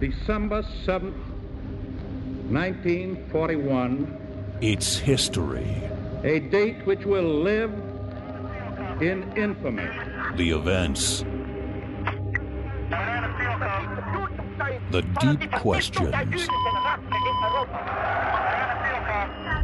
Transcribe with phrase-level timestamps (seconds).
[0.00, 1.12] December 7th,
[2.48, 4.16] 1941.
[4.62, 5.82] It's history.
[6.24, 7.70] A date which will live
[9.02, 9.86] in infamy.
[10.36, 11.26] The events.
[14.90, 16.14] The deep questions.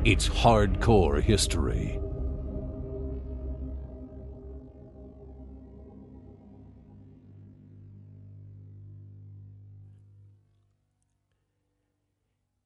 [0.05, 1.99] It's hardcore history.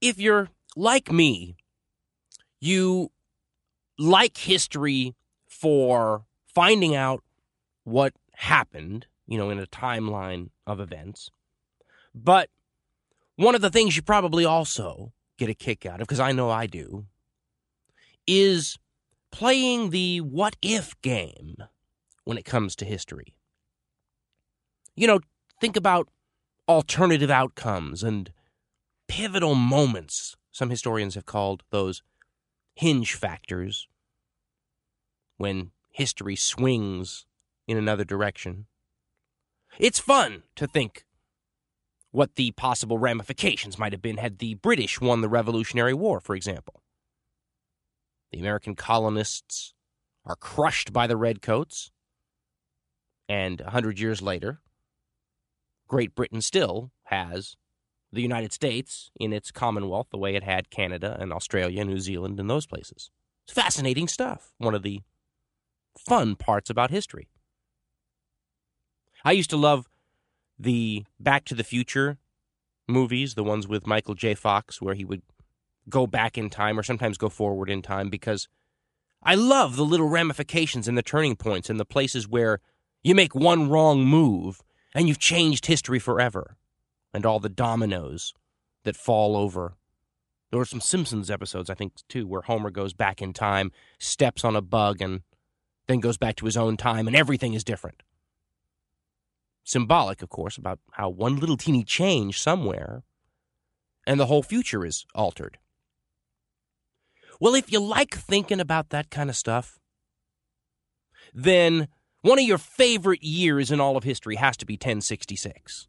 [0.01, 1.57] If you're like me,
[2.61, 3.11] you
[3.99, 5.15] like history
[5.47, 7.23] for finding out
[7.85, 11.31] what happened, you know, in a timeline of events.
[12.15, 12.49] But
[13.37, 16.51] one of the things you probably also get a kick out of, because I know
[16.51, 17.07] I do,
[18.27, 18.79] is
[19.31, 21.57] playing the what if game
[22.25, 23.35] when it comes to history.
[24.97, 25.21] You know,
[25.61, 26.09] think about
[26.69, 28.31] alternative outcomes and
[29.11, 30.37] pivotal moments.
[30.53, 32.05] Some historians have called those
[32.75, 33.89] hinge factors
[35.37, 37.27] when history swings
[37.67, 38.67] in another direction.
[39.81, 41.05] It's fun to think
[42.13, 46.37] what the possible ramifications might have been had the British won the Revolutionary War, for
[46.37, 46.81] example.
[48.31, 49.75] The American colonists
[50.25, 51.91] are crushed by the Redcoats,
[53.29, 54.61] and a hundred years later,
[55.89, 57.57] Great Britain still has
[58.13, 62.01] the United States in its Commonwealth the way it had Canada and Australia, and New
[62.01, 63.11] Zealand, and those places.
[63.45, 64.53] It's fascinating stuff.
[64.59, 65.03] One of the
[65.99, 67.29] fun parts about history.
[69.25, 69.89] I used to love
[70.59, 72.19] the Back to the Future
[72.89, 74.35] movies, the ones with Michael J.
[74.35, 75.23] Fox, where he would
[75.89, 78.49] go back in time or sometimes go forward in time, because
[79.23, 82.61] I love the little ramifications and the turning points and the places where
[83.03, 84.63] you make one wrong move
[84.95, 86.57] and you've changed history forever
[87.13, 88.33] and all the dominoes
[88.85, 89.77] that fall over.
[90.51, 94.45] There were some Simpsons episodes, I think, too, where Homer goes back in time, steps
[94.45, 95.23] on a bug, and
[95.87, 98.03] then goes back to his own time, and everything is different.
[99.65, 103.05] Symbolic, of course, about how one little teeny change somewhere,
[104.07, 105.59] and the whole future is altered.
[107.39, 109.79] Well, if you like thinking about that kind of stuff,
[111.33, 111.89] then
[112.23, 115.89] one of your favorite years in all of history has to be 1066.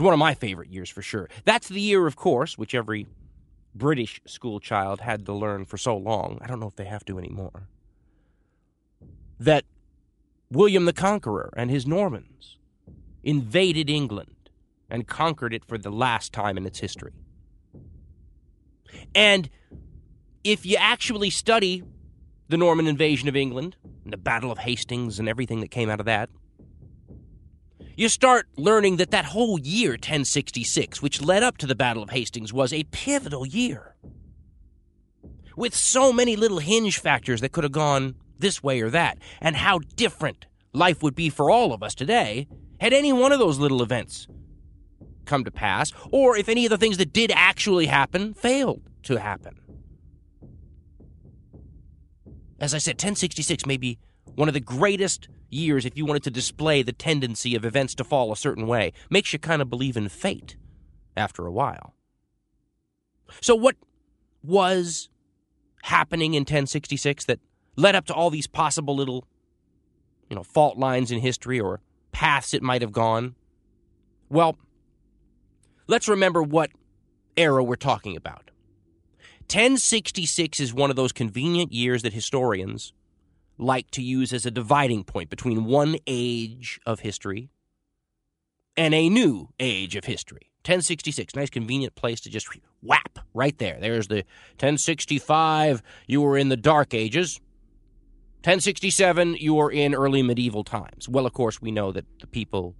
[0.00, 1.28] It's one of my favorite years for sure.
[1.44, 3.06] That's the year, of course, which every
[3.74, 6.38] British school child had to learn for so long.
[6.40, 7.68] I don't know if they have to anymore.
[9.38, 9.66] That
[10.50, 12.56] William the Conqueror and his Normans
[13.22, 14.48] invaded England
[14.88, 17.12] and conquered it for the last time in its history.
[19.14, 19.50] And
[20.42, 21.82] if you actually study
[22.48, 26.00] the Norman invasion of England and the Battle of Hastings and everything that came out
[26.00, 26.30] of that,
[28.00, 32.08] you start learning that that whole year, 1066, which led up to the Battle of
[32.08, 33.94] Hastings, was a pivotal year.
[35.54, 39.54] With so many little hinge factors that could have gone this way or that, and
[39.54, 42.48] how different life would be for all of us today
[42.80, 44.26] had any one of those little events
[45.26, 49.16] come to pass, or if any of the things that did actually happen failed to
[49.16, 49.60] happen.
[52.58, 53.98] As I said, 1066 may be
[54.36, 58.04] one of the greatest years if you wanted to display the tendency of events to
[58.04, 58.92] fall a certain way.
[59.08, 60.56] Makes you kind of believe in fate
[61.16, 61.94] after a while.
[63.40, 63.76] So, what
[64.42, 65.08] was
[65.82, 67.40] happening in 1066 that
[67.76, 69.24] led up to all these possible little,
[70.28, 71.80] you know, fault lines in history or
[72.12, 73.34] paths it might have gone?
[74.28, 74.56] Well,
[75.86, 76.70] let's remember what
[77.36, 78.50] era we're talking about.
[79.42, 82.92] 1066 is one of those convenient years that historians
[83.60, 87.50] like to use as a dividing point between one age of history
[88.76, 90.50] and a new age of history.
[90.60, 92.48] 1066, nice convenient place to just
[92.82, 93.78] whap right there.
[93.80, 94.24] There's the
[94.58, 97.40] 1065, you were in the Dark Ages.
[98.42, 101.08] 1067, you were in early medieval times.
[101.08, 102.74] Well, of course, we know that the people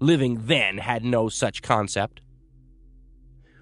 [0.00, 2.20] living then had no such concept.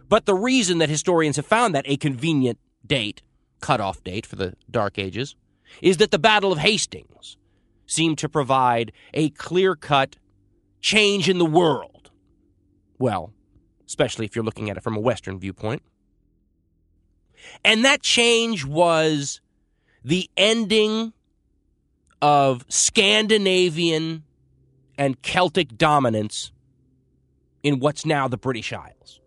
[0.09, 3.23] But the reason that historians have found that a convenient date,
[3.61, 5.35] cutoff date for the Dark Ages,
[5.82, 7.37] is that the Battle of Hastings
[7.87, 10.16] seemed to provide a clear cut
[10.81, 12.11] change in the world.
[12.99, 13.32] Well,
[13.87, 15.82] especially if you're looking at it from a Western viewpoint.
[17.64, 19.40] And that change was
[20.05, 21.12] the ending
[22.22, 24.25] of Scandinavian
[24.96, 26.52] and Celtic dominance
[27.62, 29.20] in what's now the British Isles.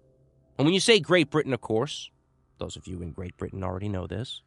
[0.57, 2.09] And when you say Great Britain, of course,
[2.57, 4.41] those of you in Great Britain already know this,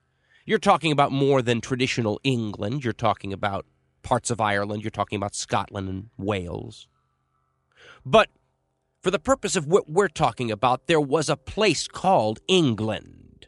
[0.51, 2.83] you're talking about more than traditional England.
[2.83, 3.67] You're talking about
[4.03, 4.83] parts of Ireland.
[4.83, 6.89] You're talking about Scotland and Wales.
[8.05, 8.31] But
[9.01, 13.47] for the purpose of what we're talking about, there was a place called England.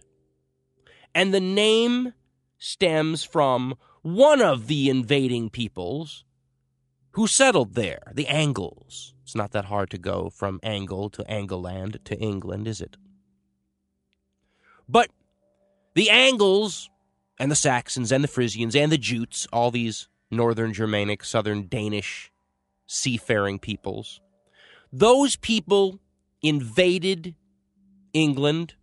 [1.12, 2.12] And the name
[2.56, 6.24] stems from one of the invading peoples
[7.14, 9.12] who settled there, the Angles.
[9.24, 12.96] It's not that hard to go from Angle to Angleland to England, is it?
[14.88, 15.10] But
[15.94, 16.88] the Angles
[17.42, 22.30] and the Saxons and the Frisians and the Jutes, all these northern Germanic, southern Danish
[22.86, 24.20] seafaring peoples,
[24.92, 25.98] those people
[26.40, 27.34] invaded
[28.12, 28.74] England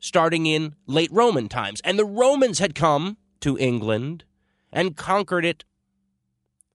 [0.00, 1.80] starting in late Roman times.
[1.82, 4.24] And the Romans had come to England
[4.70, 5.64] and conquered it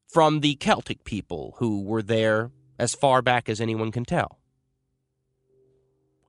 [0.07, 2.49] from the Celtic people who were there
[2.79, 4.39] as far back as anyone can tell.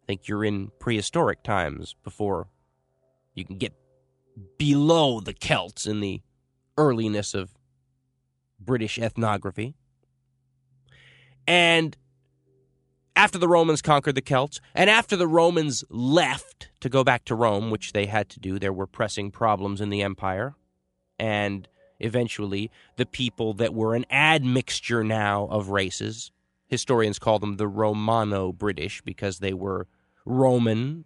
[0.03, 2.49] I think you're in prehistoric times before
[3.33, 3.73] you can get
[4.59, 6.23] below the Celts in the
[6.77, 7.51] earliness of
[8.59, 9.75] British ethnography.
[11.47, 11.97] And
[13.17, 17.35] after the Romans conquered the Celts, and after the Romans left to go back to
[17.35, 20.55] Rome, which they had to do, there were pressing problems in the empire.
[21.19, 21.69] And
[21.99, 26.31] eventually, the people that were an admixture now of races,
[26.67, 29.87] historians call them the Romano British because they were
[30.25, 31.05] Roman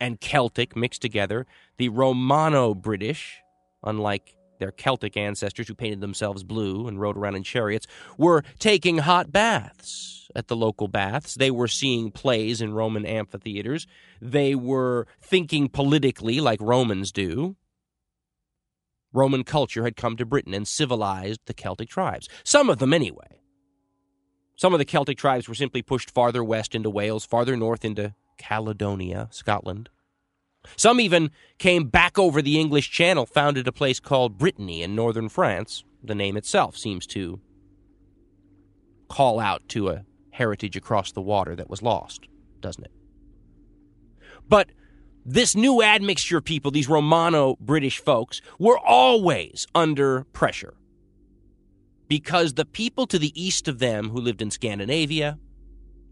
[0.00, 1.46] and Celtic mixed together.
[1.76, 3.38] The Romano British,
[3.82, 7.86] unlike their Celtic ancestors who painted themselves blue and rode around in chariots,
[8.16, 11.34] were taking hot baths at the local baths.
[11.34, 13.86] They were seeing plays in Roman amphitheaters.
[14.20, 17.56] They were thinking politically like Romans do.
[19.12, 22.28] Roman culture had come to Britain and civilized the Celtic tribes.
[22.44, 23.40] Some of them, anyway.
[24.56, 28.14] Some of the Celtic tribes were simply pushed farther west into Wales, farther north into
[28.38, 29.90] Caledonia, Scotland.
[30.76, 35.28] Some even came back over the English Channel, founded a place called Brittany in northern
[35.28, 35.84] France.
[36.02, 37.40] The name itself seems to
[39.08, 42.28] call out to a heritage across the water that was lost,
[42.60, 42.92] doesn't it?
[44.48, 44.70] But
[45.24, 50.74] this new admixture of people, these Romano British folks, were always under pressure
[52.08, 55.38] because the people to the east of them who lived in Scandinavia,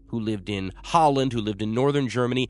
[0.07, 2.49] who lived in Holland, who lived in northern Germany,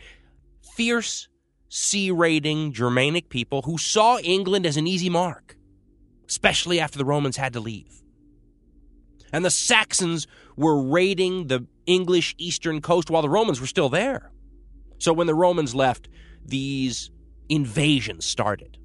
[0.75, 1.27] fierce,
[1.69, 5.57] sea raiding Germanic people who saw England as an easy mark,
[6.27, 8.01] especially after the Romans had to leave.
[9.33, 14.31] And the Saxons were raiding the English eastern coast while the Romans were still there.
[14.99, 16.07] So when the Romans left,
[16.45, 17.11] these
[17.49, 18.77] invasions started.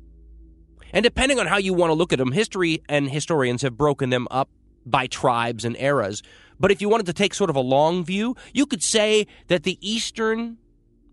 [0.93, 4.11] And depending on how you want to look at them, history and historians have broken
[4.11, 4.51] them up
[4.85, 6.23] by tribes and eras.
[6.63, 9.65] But if you wanted to take sort of a long view, you could say that
[9.65, 10.59] the eastern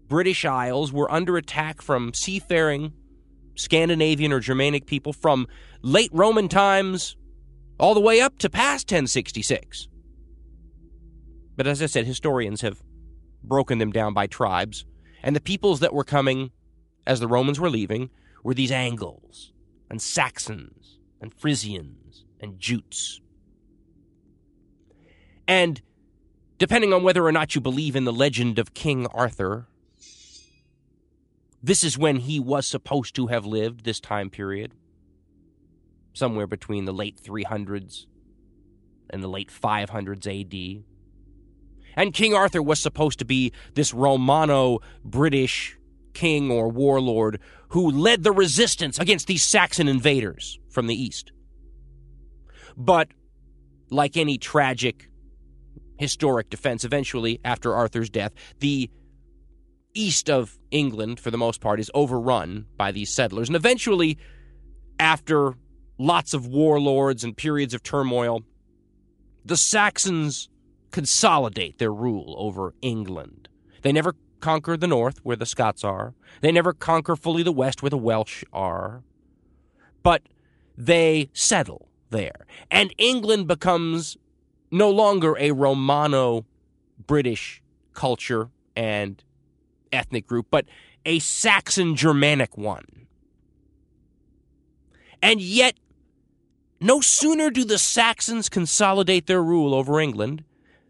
[0.07, 2.93] British Isles were under attack from seafaring
[3.55, 5.47] Scandinavian or Germanic people from
[5.81, 7.17] late Roman times
[7.79, 9.87] all the way up to past 1066.
[11.55, 12.83] But as I said, historians have
[13.43, 14.85] broken them down by tribes,
[15.23, 16.51] and the peoples that were coming
[17.07, 18.11] as the Romans were leaving
[18.43, 19.51] were these Angles
[19.89, 23.19] and Saxons and Frisians and Jutes.
[25.49, 25.81] And
[26.59, 29.67] depending on whether or not you believe in the legend of King Arthur,
[31.63, 34.75] this is when he was supposed to have lived this time period
[36.13, 38.05] somewhere between the late 300s
[39.09, 40.83] and the late 500s AD.
[41.95, 45.79] And King Arthur was supposed to be this Romano British
[46.13, 51.31] king or warlord who led the resistance against these Saxon invaders from the east.
[52.77, 53.07] But
[53.89, 55.08] like any tragic
[55.99, 58.89] historic defense, eventually, after Arthur's death, the
[59.93, 63.49] east of England, for the most part, is overrun by these settlers.
[63.49, 64.17] And eventually,
[64.97, 65.55] after
[65.97, 68.43] lots of warlords and periods of turmoil,
[69.43, 70.47] the Saxons
[70.91, 73.49] consolidate their rule over England.
[73.81, 76.13] They never conquer the north, where the Scots are.
[76.39, 79.03] They never conquer fully the west, where the Welsh are.
[80.01, 80.23] But
[80.77, 82.45] they settle there.
[82.71, 84.17] And England becomes
[84.71, 86.45] no longer a Romano
[87.05, 87.61] British
[87.93, 89.23] culture and
[89.91, 90.65] ethnic group, but
[91.05, 93.07] a Saxon Germanic one.
[95.21, 95.75] And yet,
[96.79, 100.43] no sooner do the Saxons consolidate their rule over England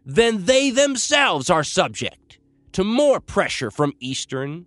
[0.06, 2.38] than they themselves are subject
[2.72, 4.66] to more pressure from Eastern,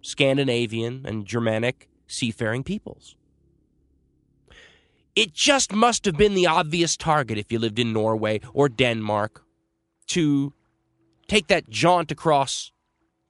[0.00, 3.16] Scandinavian, and Germanic seafaring peoples.
[5.16, 9.44] It just must have been the obvious target if you lived in Norway or Denmark
[10.08, 10.52] to
[11.28, 12.72] take that jaunt across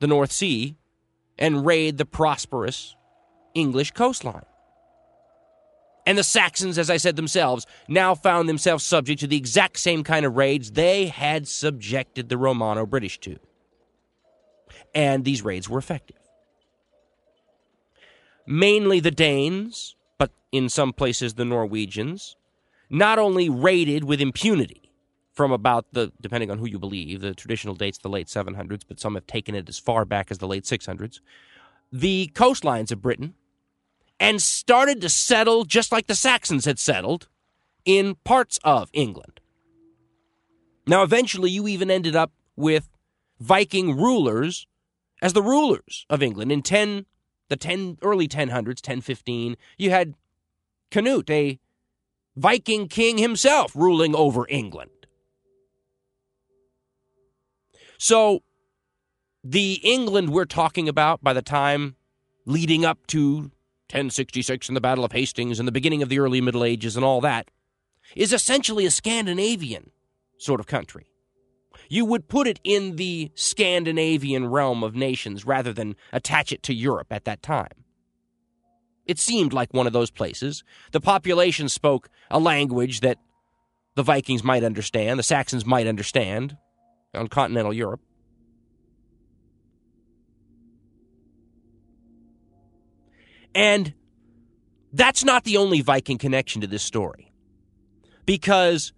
[0.01, 0.77] the North Sea
[1.39, 2.97] and raid the prosperous
[3.55, 4.47] English coastline.
[6.07, 10.05] And the Saxons, as I said themselves, now found themselves subject to the exact same
[10.05, 13.39] kind of raids they had subjected the Romano British to.
[14.95, 16.19] And these raids were effective.
[18.47, 22.37] Mainly the Danes, but in some places the Norwegians,
[22.91, 24.93] not only raided with impunity
[25.33, 29.01] from about the, depending on who you believe, the traditional dates the late 700s, but
[29.01, 31.21] some have taken it as far back as the late 600s,
[31.93, 33.35] the coastlines of Britain
[34.21, 37.29] and started to settle just like the Saxons had settled
[37.85, 39.41] in parts of England.
[40.87, 42.89] Now, eventually, you even ended up with
[43.41, 44.67] Viking rulers
[45.21, 47.07] as the rulers of England in 10
[47.49, 50.15] the 10 early 1000s 1015 you had
[50.91, 51.59] Canute a
[52.37, 54.91] Viking king himself ruling over England
[57.99, 58.43] so
[59.43, 61.97] the England we're talking about by the time
[62.47, 63.51] leading up to
[63.91, 67.05] 1066 and the Battle of Hastings and the beginning of the early Middle Ages and
[67.05, 67.51] all that,
[68.17, 69.91] is essentially a Scandinavian
[70.39, 71.07] sort of country.
[71.89, 76.75] You would put it in the Scandinavian realm of nations rather than attach it to
[76.75, 77.85] Europe at that time.
[79.07, 80.65] It seemed like one of those places.
[80.93, 83.19] The population spoke a language that
[83.97, 86.57] the Vikings might understand, the Saxons might understand
[87.15, 88.01] on continental Europe.
[93.55, 93.95] And
[94.93, 97.33] that's not the only Viking connection to this story.
[98.27, 98.93] Because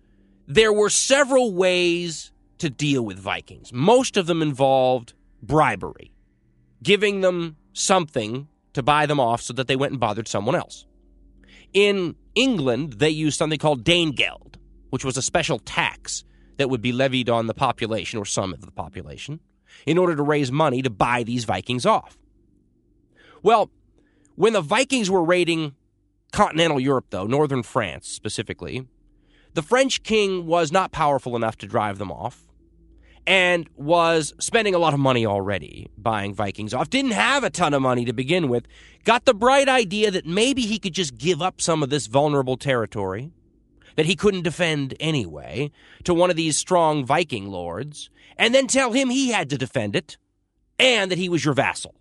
[0.46, 3.72] there were several ways to deal with Vikings.
[3.72, 6.12] Most of them involved bribery,
[6.82, 10.86] giving them something to buy them off so that they went and bothered someone else.
[11.72, 14.56] In England, they used something called Danegeld,
[14.90, 16.24] which was a special tax
[16.58, 19.40] that would be levied on the population or some of the population
[19.86, 22.16] in order to raise money to buy these Vikings off.
[23.42, 23.70] Well,
[24.36, 25.74] when the Vikings were raiding
[26.32, 28.86] continental Europe, though, northern France specifically,
[29.54, 32.45] the French king was not powerful enough to drive them off
[33.26, 36.90] and was spending a lot of money already buying Vikings off.
[36.90, 38.66] Didn't have a ton of money to begin with.
[39.04, 42.56] Got the bright idea that maybe he could just give up some of this vulnerable
[42.56, 43.30] territory
[43.96, 45.70] that he couldn't defend anyway
[46.04, 49.96] to one of these strong Viking lords and then tell him he had to defend
[49.96, 50.18] it
[50.78, 51.94] and that he was your vassal.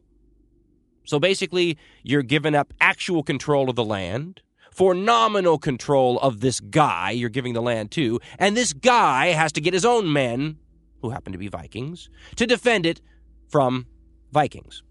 [1.05, 4.41] So basically, you're giving up actual control of the land
[4.72, 9.53] for nominal control of this guy you're giving the land to, and this guy has
[9.53, 10.58] to get his own men,
[11.05, 13.01] who happen to be Vikings, to defend it
[13.50, 13.85] from
[14.31, 14.83] Vikings.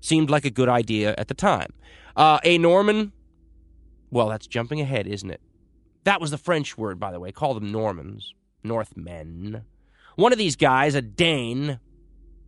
[0.00, 1.72] Seemed like a good idea at the time.
[2.16, 3.12] Uh, a Norman,
[4.10, 5.40] well, that's jumping ahead, isn't it?
[6.04, 7.32] That was the French word, by the way.
[7.32, 9.64] Call them Normans, Northmen.
[10.16, 11.80] One of these guys, a Dane,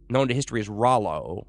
[0.08, 1.46] known to history as Rollo,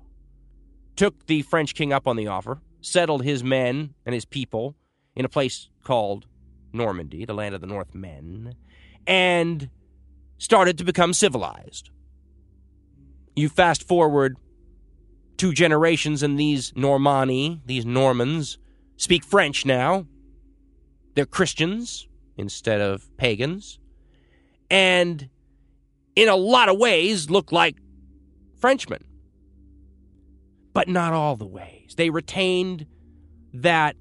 [0.95, 4.75] took the French king up on the offer, settled his men and his people
[5.15, 6.25] in a place called
[6.73, 8.55] Normandy, the land of the Northmen,
[9.07, 9.69] and
[10.39, 11.91] started to become civilized.
[13.35, 14.37] You fast forward
[15.37, 18.57] two generations, and these Normanni, these Normans,
[18.97, 20.07] speak French now.
[21.13, 23.77] They're Christians instead of pagans,
[24.71, 25.29] and
[26.15, 27.75] in a lot of ways look like
[28.59, 29.03] Frenchmen
[30.73, 31.95] but not all the ways.
[31.97, 32.85] They retained
[33.53, 33.95] that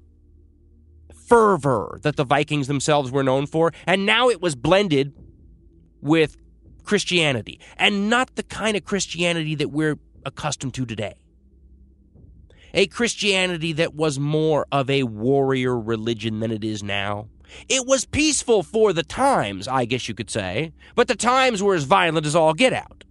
[1.27, 5.13] fervor that the Vikings themselves were known for, and now it was blended
[6.01, 6.37] with
[6.83, 11.15] Christianity, and not the kind of Christianity that we're accustomed to today.
[12.73, 17.27] A Christianity that was more of a warrior religion than it is now.
[17.67, 21.75] It was peaceful for the times, I guess you could say, but the times were
[21.75, 23.03] as violent as all get out.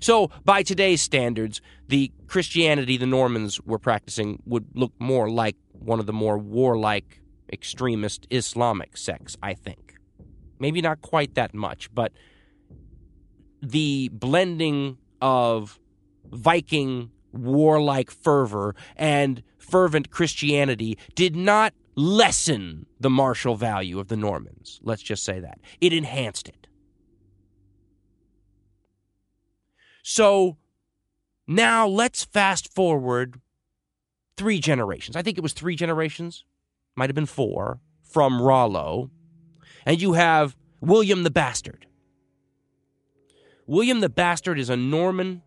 [0.00, 6.00] So, by today's standards, the Christianity the Normans were practicing would look more like one
[6.00, 9.85] of the more warlike extremist Islamic sects, I think.
[10.58, 12.12] Maybe not quite that much, but
[13.62, 15.78] the blending of
[16.30, 24.80] Viking warlike fervor and fervent Christianity did not lessen the martial value of the Normans.
[24.82, 25.58] Let's just say that.
[25.80, 26.66] It enhanced it.
[30.02, 30.56] So
[31.46, 33.40] now let's fast forward
[34.36, 35.16] three generations.
[35.16, 36.44] I think it was three generations,
[36.94, 39.10] might have been four, from Rollo.
[39.86, 41.86] And you have William the Bastard.
[43.66, 45.42] William the Bastard is a Norman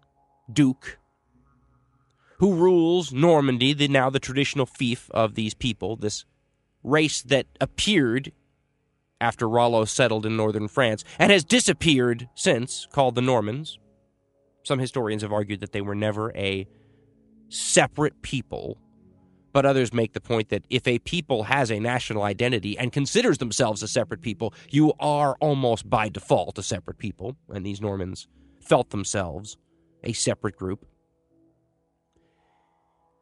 [0.52, 0.98] duke
[2.40, 6.26] who rules Normandy, the, now the traditional fief of these people, this
[6.84, 8.32] race that appeared
[9.22, 13.78] after Rollo settled in northern France and has disappeared since, called the Normans.
[14.64, 16.68] Some historians have argued that they were never a
[17.50, 18.78] separate people,
[19.52, 23.40] But others make the point that if a people has a national identity and considers
[23.40, 27.36] themselves a separate people, you are almost by default a separate people.
[27.50, 28.28] And these Normans
[28.62, 29.58] felt themselves
[30.04, 30.86] a separate group.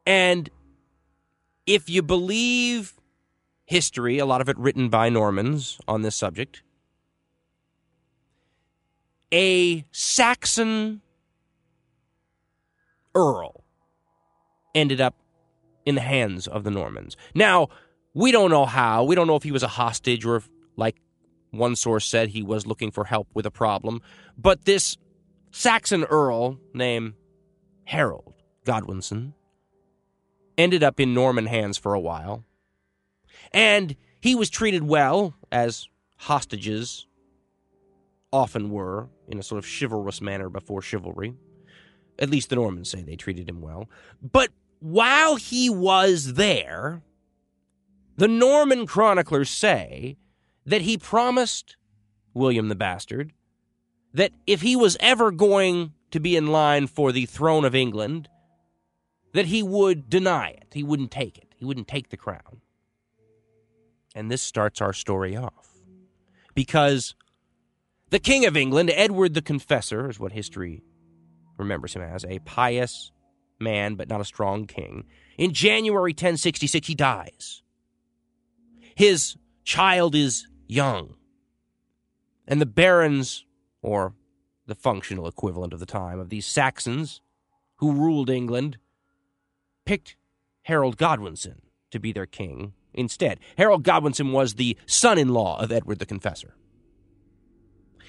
[0.05, 0.49] And
[1.65, 2.93] if you believe
[3.65, 6.63] history, a lot of it written by Normans on this subject,
[9.33, 11.01] a Saxon
[13.13, 13.63] earl
[14.73, 15.15] ended up
[15.87, 17.15] in the hands of the Normans.
[17.33, 17.69] Now,
[18.13, 19.05] we don't know how.
[19.05, 20.97] We don't know if he was a hostage or if, like
[21.51, 24.01] one source said, he was looking for help with a problem.
[24.37, 24.97] But this
[25.51, 27.13] Saxon earl named
[27.85, 28.33] Harold
[28.65, 29.33] Godwinson
[30.57, 32.43] ended up in Norman hands for a while.
[33.53, 37.07] And he was treated well, as hostages
[38.33, 41.33] often were, in a sort of chivalrous manner before chivalry.
[42.19, 43.87] At least the Normans say they treated him well.
[44.21, 47.01] But while he was there,
[48.15, 50.17] the Norman chroniclers say
[50.65, 51.77] that he promised
[52.33, 53.33] William the Bastard
[54.13, 58.29] that if he was ever going to be in line for the throne of England,
[59.33, 60.67] that he would deny it.
[60.73, 61.53] He wouldn't take it.
[61.55, 62.61] He wouldn't take the crown.
[64.15, 65.69] And this starts our story off.
[66.55, 67.13] Because
[68.09, 70.81] the King of England, Edward the Confessor, is what history
[71.57, 73.11] remembers him as, a pious
[73.59, 75.05] man but not a strong king.
[75.37, 77.61] In January 1066, he dies.
[78.95, 81.15] His child is young.
[82.47, 83.45] And the barons,
[83.81, 84.13] or
[84.65, 87.21] the functional equivalent of the time, of these Saxons
[87.77, 88.77] who ruled England,
[89.85, 90.15] picked
[90.63, 91.61] Harold Godwinson
[91.91, 93.39] to be their king instead.
[93.57, 96.55] Harold Godwinson was the son in law of Edward the Confessor.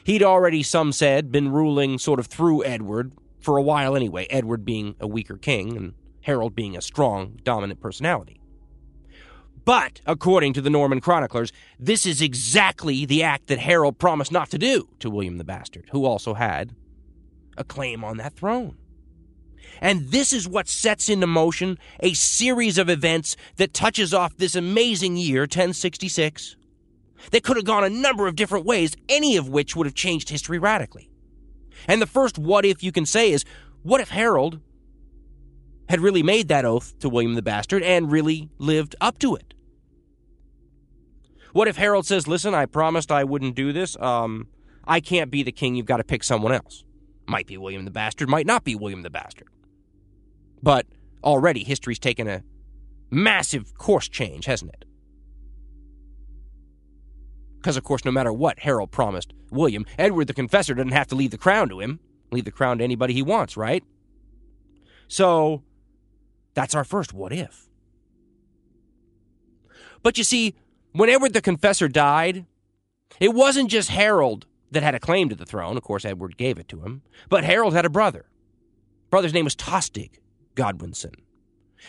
[0.05, 4.64] He'd already, some said, been ruling sort of through Edward for a while anyway, Edward
[4.64, 8.40] being a weaker king and Harold being a strong, dominant personality.
[9.64, 14.50] But, according to the Norman chroniclers, this is exactly the act that Harold promised not
[14.50, 16.75] to do to William the Bastard, who also had
[17.57, 18.78] a claim on that throne.
[19.80, 24.55] And this is what sets into motion a series of events that touches off this
[24.55, 26.57] amazing year, 1066.
[27.31, 30.31] They could have gone a number of different ways, any of which would have changed
[30.31, 31.11] history radically.
[31.87, 33.45] And the first what if you can say is
[33.83, 34.61] what if Harold
[35.88, 39.55] had really made that oath to William the Bastard and really lived up to it?
[41.53, 43.97] What if Harold says, Listen, I promised I wouldn't do this.
[44.01, 44.49] Um,
[44.87, 45.75] I can't be the king.
[45.75, 46.85] You've got to pick someone else.
[47.27, 49.49] Might be William the Bastard, might not be William the Bastard.
[50.62, 50.87] But
[51.23, 52.43] already history's taken a
[53.11, 54.88] massive course change, hasn't it?
[57.59, 61.14] Because, of course, no matter what Harold promised William, Edward the Confessor doesn't have to
[61.14, 63.85] leave the crown to him, leave the crown to anybody he wants, right?
[65.09, 65.62] So,
[66.55, 67.68] that's our first what if.
[70.03, 70.55] But you see,
[70.92, 72.47] when Edward the Confessor died,
[73.21, 75.77] it wasn't just Harold that had a claim to the throne.
[75.77, 77.03] Of course, Edward gave it to him.
[77.29, 78.27] But Harold had a brother.
[79.11, 80.18] Brother's name was Tostig
[80.55, 81.14] Godwinson.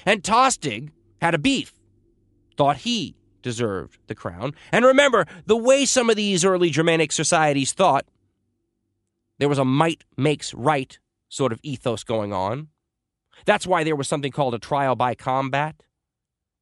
[0.05, 0.89] And Tostig
[1.21, 1.73] had a beef.
[2.57, 4.53] Thought he deserved the crown.
[4.71, 8.05] And remember, the way some of these early Germanic societies thought,
[9.37, 10.99] there was a might makes right
[11.29, 12.67] sort of ethos going on.
[13.45, 15.83] That's why there was something called a trial by combat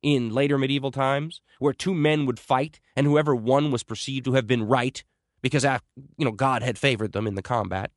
[0.03, 4.33] in later medieval times, where two men would fight, and whoever won was perceived to
[4.33, 5.03] have been right
[5.41, 7.91] because you know God had favored them in the combat.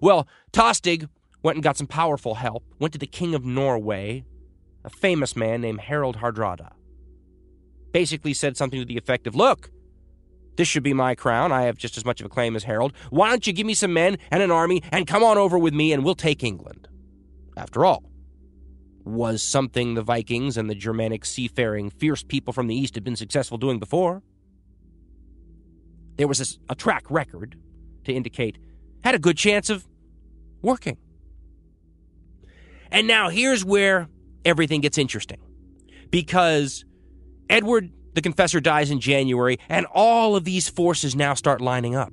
[0.00, 1.08] Well, Tostig
[1.42, 2.64] went and got some powerful help.
[2.78, 4.24] Went to the king of Norway,
[4.84, 6.72] a famous man named Harald Hardrada
[7.94, 9.70] basically said something to the effect of Look,
[10.56, 11.52] this should be my crown.
[11.52, 12.92] I have just as much of a claim as Harold.
[13.10, 15.72] Why don't you give me some men and an army and come on over with
[15.72, 16.88] me and we'll take England?
[17.56, 18.02] After all,
[19.04, 23.16] was something the Vikings and the Germanic seafaring, fierce people from the East had been
[23.16, 24.22] successful doing before.
[26.16, 27.56] There was a, a track record
[28.04, 28.58] to indicate
[29.04, 29.86] had a good chance of
[30.62, 30.96] working.
[32.90, 34.08] And now here's where
[34.44, 35.40] everything gets interesting.
[36.10, 36.84] Because
[37.48, 42.12] Edward the Confessor dies in January, and all of these forces now start lining up.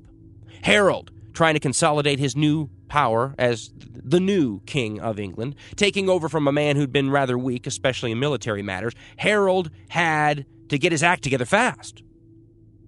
[0.64, 6.28] Harold, trying to consolidate his new power as the new King of England, taking over
[6.28, 10.92] from a man who'd been rather weak, especially in military matters, Harold had to get
[10.92, 12.04] his act together fast.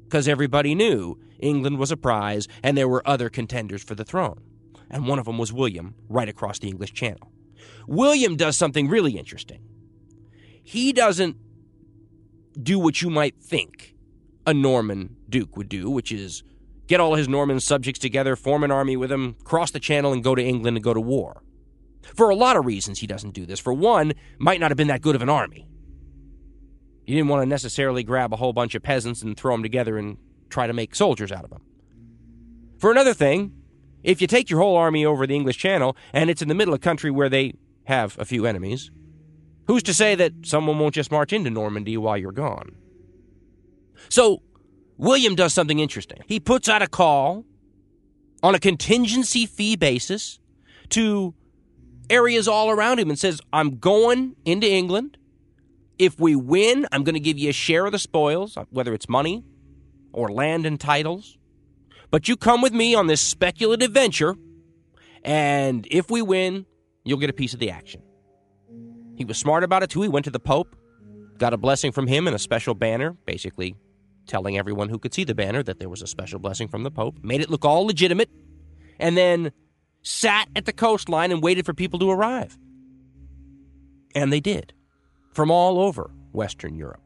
[0.03, 4.41] Because everybody knew England was a prize and there were other contenders for the throne.
[4.89, 7.32] And one of them was William, right across the English Channel.
[7.88, 9.62] William does something really interesting.
[10.63, 11.38] He doesn't
[12.62, 13.96] do what you might think
[14.46, 16.44] a Norman duke would do, which is
[16.88, 20.24] get all his Norman subjects together, form an army with them, cross the channel, and
[20.24, 21.44] go to England and go to war.
[22.16, 23.60] For a lot of reasons, he doesn't do this.
[23.60, 25.68] For one, might not have been that good of an army.
[27.06, 29.98] You didn't want to necessarily grab a whole bunch of peasants and throw them together
[29.98, 30.18] and
[30.50, 31.62] try to make soldiers out of them.
[32.78, 33.54] For another thing,
[34.04, 36.74] if you take your whole army over the English Channel and it's in the middle
[36.74, 37.54] of country where they
[37.86, 38.92] have a few enemies,
[39.67, 42.76] who's to say that someone won't just march into Normandy while you're gone?
[44.10, 44.41] So,
[44.97, 46.19] William does something interesting.
[46.28, 47.45] He puts out a call
[48.41, 50.39] on a contingency fee basis
[50.89, 51.34] to
[52.10, 55.17] areas all around him and says, I'm going into England.
[55.97, 59.08] If we win, I'm going to give you a share of the spoils, whether it's
[59.08, 59.43] money
[60.12, 61.38] or land and titles.
[62.12, 64.36] But you come with me on this speculative venture,
[65.23, 66.65] and if we win,
[67.04, 68.04] you'll get a piece of the action.
[69.15, 70.02] He was smart about it too.
[70.02, 70.76] He went to the Pope,
[71.38, 73.76] got a blessing from him and a special banner, basically
[74.28, 76.91] telling everyone who could see the banner that there was a special blessing from the
[76.91, 78.30] Pope, made it look all legitimate,
[78.99, 79.52] and then
[80.02, 82.58] sat at the coastline and waited for people to arrive.
[84.15, 84.73] And they did,
[85.34, 87.02] from all over Western Europe.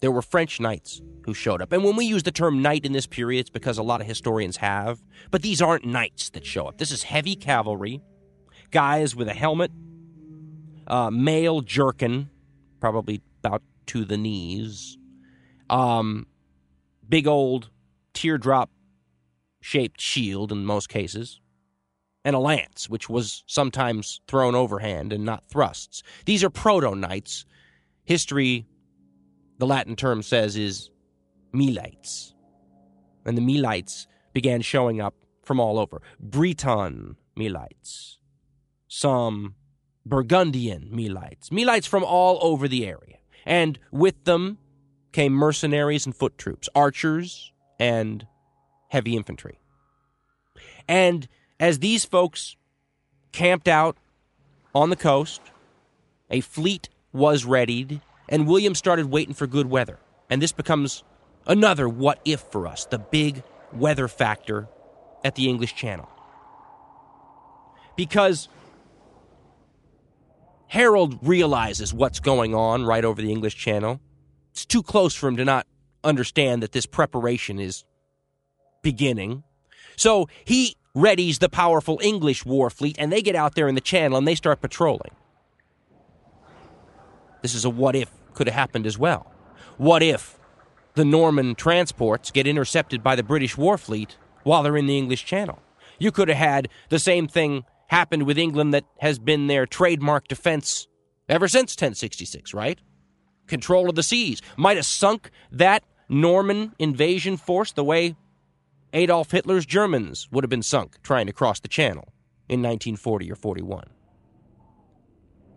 [0.00, 1.72] There were French knights who showed up.
[1.72, 4.06] And when we use the term knight in this period, it's because a lot of
[4.06, 5.02] historians have.
[5.30, 6.78] But these aren't knights that show up.
[6.78, 8.02] This is heavy cavalry,
[8.70, 9.72] guys with a helmet,
[10.86, 12.30] uh, mail jerkin,
[12.80, 14.98] probably about to the knees,
[15.70, 16.26] um,
[17.08, 17.70] big old
[18.12, 18.70] teardrop
[19.60, 21.40] shaped shield in most cases,
[22.24, 26.02] and a lance, which was sometimes thrown overhand and not thrusts.
[26.24, 27.44] These are proto knights.
[28.04, 28.66] History
[29.58, 30.90] the Latin term says is
[31.54, 32.34] Milites.
[33.24, 36.02] And the Milites began showing up from all over.
[36.20, 38.18] Breton Milites,
[38.88, 39.54] some
[40.06, 43.18] Burgundian Milites, Milites from all over the area.
[43.44, 44.58] And with them
[45.12, 48.26] came mercenaries and foot troops, archers and
[48.88, 49.58] heavy infantry.
[50.88, 51.26] And
[51.58, 52.56] as these folks
[53.32, 53.96] camped out
[54.74, 55.40] on the coast,
[56.30, 59.98] a fleet was readied and William started waiting for good weather.
[60.30, 61.02] And this becomes
[61.46, 63.42] another what if for us, the big
[63.72, 64.68] weather factor
[65.24, 66.08] at the English Channel.
[67.96, 68.48] Because
[70.68, 74.00] Harold realizes what's going on right over the English Channel.
[74.50, 75.66] It's too close for him to not
[76.02, 77.84] understand that this preparation is
[78.82, 79.42] beginning.
[79.96, 83.80] So he readies the powerful English war fleet, and they get out there in the
[83.80, 85.12] channel and they start patrolling.
[87.42, 89.30] This is a what if could have happened as well.
[89.76, 90.38] What if
[90.94, 95.24] the Norman transports get intercepted by the British war fleet while they're in the English
[95.24, 95.60] Channel?
[95.98, 100.28] You could have had the same thing happened with England that has been their trademark
[100.28, 100.86] defense
[101.28, 102.78] ever since 1066, right?
[103.46, 104.42] Control of the seas.
[104.56, 108.16] Might have sunk that Norman invasion force the way
[108.92, 112.12] Adolf Hitler's Germans would have been sunk trying to cross the Channel
[112.48, 113.84] in 1940 or 41.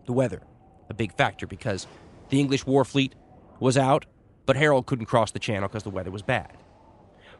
[0.06, 0.42] The weather,
[0.88, 1.86] a big factor because
[2.30, 3.14] the English war fleet
[3.60, 4.06] was out,
[4.46, 6.56] but Harold couldn't cross the channel because the weather was bad.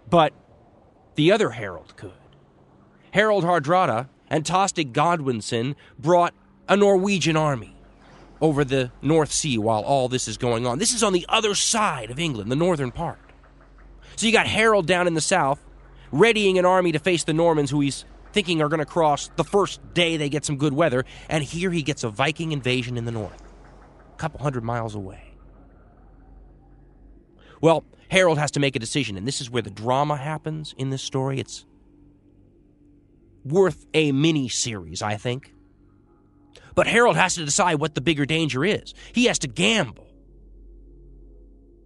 [0.09, 0.33] But
[1.17, 2.13] the other Harold could.
[3.13, 6.33] Harold Hardrada and Tostig Godwinson brought
[6.69, 7.77] a Norwegian army
[8.41, 10.79] over the North Sea while all this is going on.
[10.79, 13.19] This is on the other side of England, the northern part.
[14.17, 15.61] So you got Harold down in the south,
[16.13, 19.45] readying an army to face the Normans who he's thinking are going to cross the
[19.45, 23.05] first day they get some good weather, and here he gets a Viking invasion in
[23.05, 23.43] the north
[24.15, 25.35] a couple hundred miles away.
[27.61, 30.91] Well, Harold has to make a decision, and this is where the drama happens in
[30.91, 31.39] this story.
[31.39, 31.67] It's
[33.45, 35.53] worth a mini series, I think.
[36.75, 38.95] But Harold has to decide what the bigger danger is.
[39.13, 40.09] He has to gamble.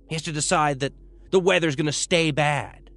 [0.09, 0.93] He has to decide that
[1.31, 2.91] the weather's going to stay bad,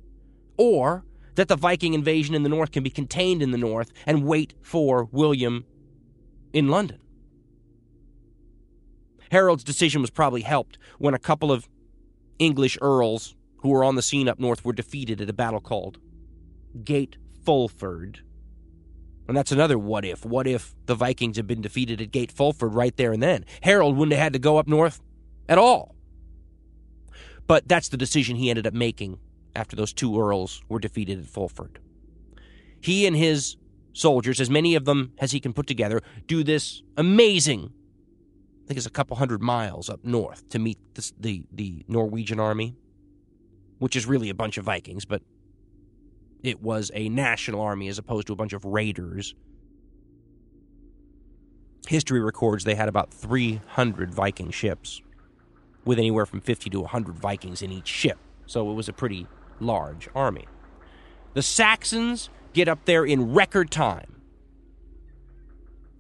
[0.58, 4.26] or that the Viking invasion in the north can be contained in the north and
[4.26, 5.66] wait for William
[6.54, 7.00] in London.
[9.32, 11.68] Harold's decision was probably helped when a couple of
[12.40, 16.00] English earls who were on the scene up north were defeated at a battle called
[16.84, 18.22] Gate Fulford.
[19.28, 20.26] And that's another what if.
[20.26, 23.46] What if the Vikings had been defeated at Gate Fulford right there and then?
[23.62, 25.02] Harold wouldn't have had to go up north
[25.50, 25.96] at all.
[27.46, 29.20] But that's the decision he ended up making
[29.56, 31.80] after those two earls were defeated at Fulford.
[32.82, 33.58] He and his
[33.94, 37.74] soldiers, as many of them as he can put together, do this amazing
[38.68, 42.38] I think it's a couple hundred miles up north to meet the, the, the Norwegian
[42.38, 42.76] army,
[43.80, 45.22] which is really a bunch of Vikings, but
[46.48, 49.36] it was a national army as opposed to a bunch of raiders.
[51.88, 55.02] History records they had about 300 Viking ships,
[55.86, 59.28] with anywhere from 50 to 100 Vikings in each ship, so it was a pretty
[59.60, 60.46] large army.
[61.34, 64.22] The Saxons get up there in record time,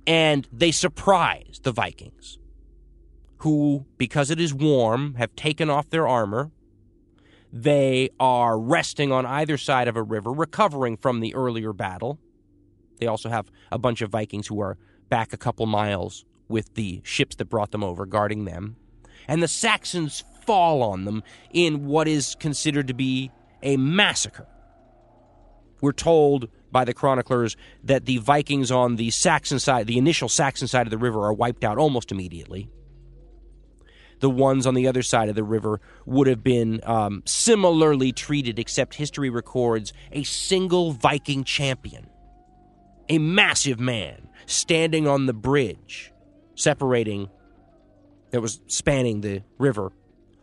[0.06, 2.40] and they surprise the Vikings
[3.40, 6.52] who, because it is warm, have taken off their armor.
[7.60, 12.20] They are resting on either side of a river, recovering from the earlier battle.
[13.00, 14.78] They also have a bunch of Vikings who are
[15.10, 18.76] back a couple miles with the ships that brought them over, guarding them.
[19.28, 23.32] And the Saxons fall on them in what is considered to be
[23.64, 24.46] a massacre.
[25.82, 30.68] We're told by the chroniclers that the Vikings on the Saxon side, the initial Saxon
[30.68, 32.70] side of the river, are wiped out almost immediately.
[34.20, 38.58] The ones on the other side of the river would have been um, similarly treated,
[38.58, 42.10] except history records a single Viking champion,
[43.10, 46.12] a massive man standing on the bridge
[46.56, 47.30] separating
[48.32, 49.92] that was spanning the river,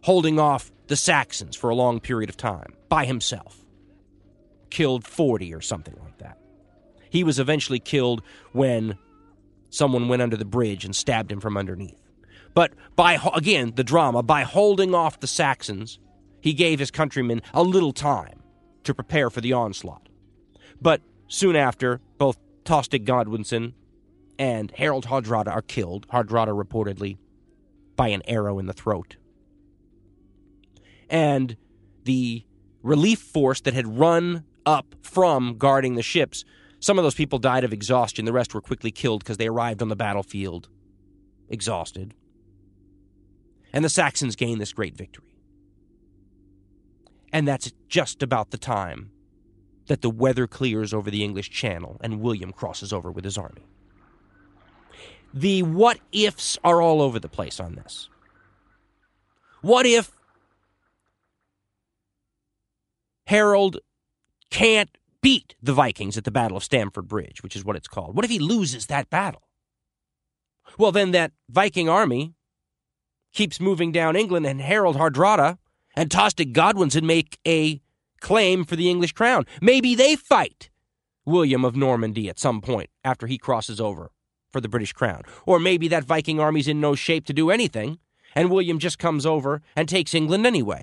[0.02, 3.64] holding off the Saxons for a long period of time by himself.
[4.70, 6.38] Killed 40 or something like that.
[7.10, 8.98] He was eventually killed when
[9.70, 12.00] someone went under the bridge and stabbed him from underneath.
[12.54, 15.98] But by, again, the drama, by holding off the Saxons,
[16.40, 18.42] he gave his countrymen a little time
[18.84, 20.08] to prepare for the onslaught.
[20.80, 23.74] But soon after, both Tostig Godwinson
[24.38, 27.18] and Harold Hardrada are killed, Hardrada reportedly
[27.96, 29.16] by an arrow in the throat.
[31.08, 31.56] And
[32.04, 32.44] the
[32.82, 36.44] relief force that had run up from guarding the ships,
[36.80, 38.24] some of those people died of exhaustion.
[38.24, 40.68] The rest were quickly killed because they arrived on the battlefield
[41.48, 42.14] exhausted.
[43.74, 45.34] And the Saxons gain this great victory.
[47.32, 49.10] And that's just about the time
[49.88, 53.66] that the weather clears over the English Channel and William crosses over with his army.
[55.34, 58.08] The what ifs are all over the place on this.
[59.60, 60.12] What if
[63.26, 63.78] Harold
[64.50, 68.14] can't beat the Vikings at the Battle of Stamford Bridge, which is what it's called?
[68.14, 69.42] What if he loses that battle?
[70.78, 72.34] Well, then that Viking army
[73.34, 75.58] keeps moving down England, and Harold Hardrada
[75.94, 77.80] and Tostig Godwinson make a
[78.20, 79.44] claim for the English crown.
[79.60, 80.70] Maybe they fight
[81.26, 84.10] William of Normandy at some point after he crosses over
[84.50, 85.22] for the British crown.
[85.46, 87.98] Or maybe that Viking army's in no shape to do anything,
[88.34, 90.82] and William just comes over and takes England anyway.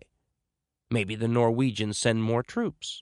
[0.90, 3.02] Maybe the Norwegians send more troops.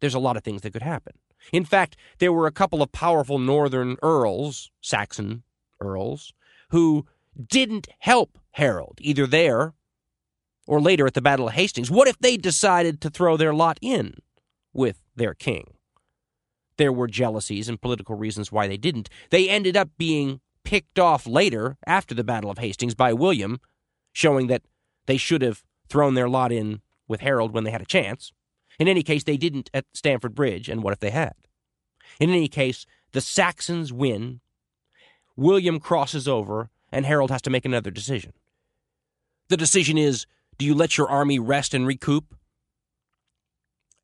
[0.00, 1.14] There's a lot of things that could happen.
[1.52, 5.42] In fact, there were a couple of powerful northern earls, Saxon
[5.80, 6.32] earls,
[6.70, 7.06] who
[7.48, 9.74] didn't help Harold, either there
[10.66, 11.90] or later at the Battle of Hastings.
[11.90, 14.14] What if they decided to throw their lot in
[14.72, 15.74] with their king?
[16.78, 19.10] There were jealousies and political reasons why they didn't.
[19.28, 23.60] They ended up being picked off later, after the Battle of Hastings, by William,
[24.14, 24.62] showing that
[25.04, 28.32] they should have thrown their lot in with Harold when they had a chance.
[28.78, 31.34] In any case, they didn't at Stamford Bridge, and what if they had?
[32.18, 34.40] In any case, the Saxons win.
[35.36, 38.32] William crosses over, and Harold has to make another decision.
[39.48, 40.26] The decision is
[40.58, 42.34] do you let your army rest and recoup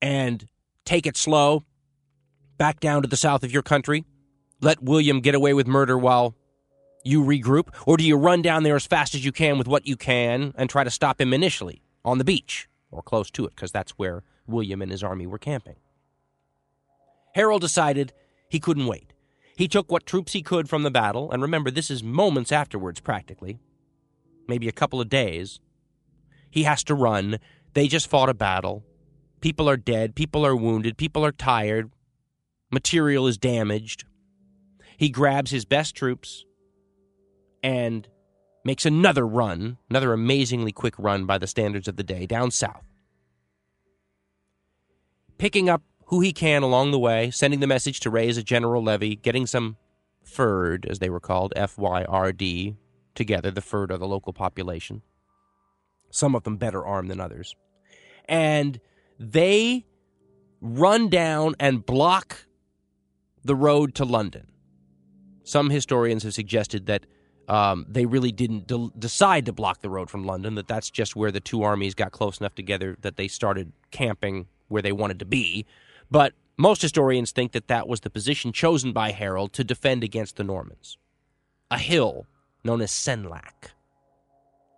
[0.01, 0.47] and
[0.85, 1.65] take it slow
[2.59, 4.05] back down to the south of your country?
[4.61, 6.37] Let William get away with murder while
[7.05, 7.75] you regroup?
[7.87, 10.53] Or do you run down there as fast as you can with what you can
[10.57, 13.93] and try to stop him initially on the beach or close to it, because that's
[13.93, 15.77] where William and his army were camping?
[17.35, 18.13] Harold decided
[18.49, 19.13] he couldn't wait.
[19.57, 23.01] He took what troops he could from the battle, and remember, this is moments afterwards,
[23.01, 23.59] practically,
[24.49, 25.61] maybe a couple of days.
[26.51, 27.39] He has to run.
[27.75, 28.85] They just fought a battle.
[29.41, 30.15] People are dead.
[30.15, 30.97] People are wounded.
[30.97, 31.91] People are tired.
[32.71, 34.05] Material is damaged.
[34.97, 36.45] He grabs his best troops
[37.63, 38.09] and
[38.65, 42.85] makes another run, another amazingly quick run by the standards of the day, down south.
[45.39, 48.83] Picking up who he can along the way, sending the message to raise a general
[48.83, 49.77] levy, getting some
[50.25, 52.77] fyrd, as they were called, F Y R D,
[53.15, 53.51] together.
[53.51, 55.03] The fyrd are the local population.
[56.11, 57.55] Some of them better armed than others.
[58.29, 58.81] And
[59.19, 59.87] they
[60.61, 62.47] run down and block
[63.45, 64.47] the road to London.
[65.45, 67.07] Some historians have suggested that
[67.49, 71.17] um, they really didn't de- decide to block the road from London, that that's just
[71.17, 75.19] where the two armies got close enough together that they started camping where they wanted
[75.19, 75.67] to be.
[76.11, 80.37] But most historians think that that was the position chosen by Harold to defend against
[80.37, 80.97] the Normans.
[81.71, 82.27] A hill
[82.65, 83.71] known as Senlac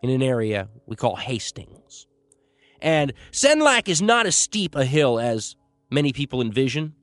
[0.03, 2.07] in an area we call Hastings.
[2.81, 5.57] And Senlac is not as steep a hill as
[5.91, 6.95] many people envision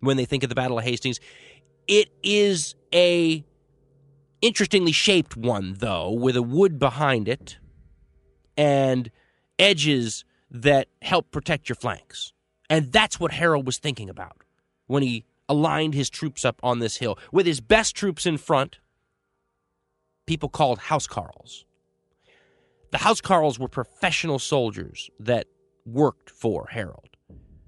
[0.00, 1.18] when they think of the Battle of Hastings.
[1.88, 3.44] It is a
[4.40, 7.58] interestingly shaped one, though, with a wood behind it
[8.56, 9.10] and
[9.58, 12.32] edges that help protect your flanks.
[12.70, 14.42] And that's what Harold was thinking about
[14.86, 18.78] when he aligned his troops up on this hill, with his best troops in front
[20.26, 21.64] people called housecarls.
[22.90, 25.46] The housecarls were professional soldiers that
[25.84, 27.16] worked for Harold.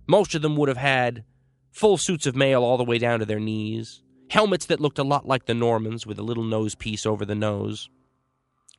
[0.06, 1.24] Most of them would have had
[1.72, 5.04] full suits of mail all the way down to their knees, helmets that looked a
[5.04, 7.90] lot like the Normans with a little nose piece over the nose,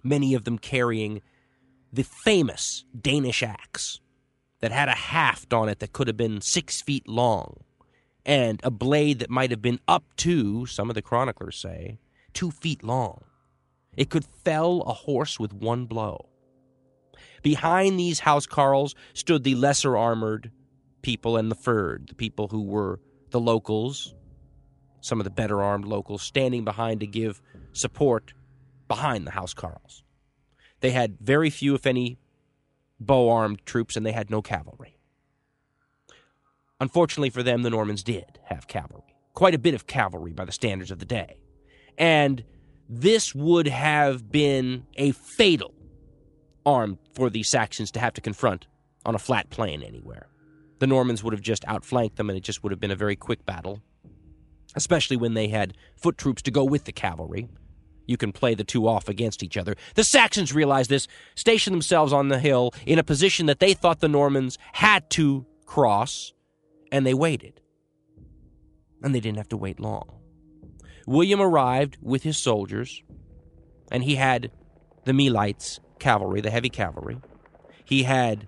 [0.03, 1.21] many of them carrying
[1.91, 3.99] the famous Danish axe
[4.59, 7.63] that had a haft on it that could have been six feet long
[8.25, 11.99] and a blade that might have been up to, some of the chroniclers say,
[12.33, 13.23] two feet long.
[13.97, 16.29] It could fell a horse with one blow.
[17.41, 20.51] Behind these housecarls stood the lesser armored
[21.01, 22.99] people and the fyrd, the people who were
[23.31, 24.13] the locals,
[25.01, 27.41] some of the better armed locals, standing behind to give
[27.73, 28.33] support
[28.87, 30.03] behind the housecarls.
[30.79, 32.19] They had very few, if any,
[32.99, 34.97] bow armed troops, and they had no cavalry.
[36.79, 40.51] Unfortunately for them, the Normans did have cavalry, quite a bit of cavalry by the
[40.51, 41.39] standards of the day.
[41.97, 42.43] And
[42.89, 45.73] this would have been a fatal
[46.65, 48.67] arm for the Saxons to have to confront
[49.05, 50.27] on a flat plain anywhere.
[50.79, 53.15] The Normans would have just outflanked them, and it just would have been a very
[53.15, 53.81] quick battle,
[54.75, 57.47] especially when they had foot troops to go with the cavalry.
[58.05, 59.75] You can play the two off against each other.
[59.95, 63.99] The Saxons realized this, stationed themselves on the hill in a position that they thought
[63.99, 66.33] the Normans had to cross,
[66.91, 67.59] and they waited.
[69.03, 70.09] And they didn't have to wait long.
[71.07, 73.01] William arrived with his soldiers,
[73.91, 74.51] and he had
[75.05, 77.17] the Milites cavalry, the heavy cavalry.
[77.85, 78.47] He had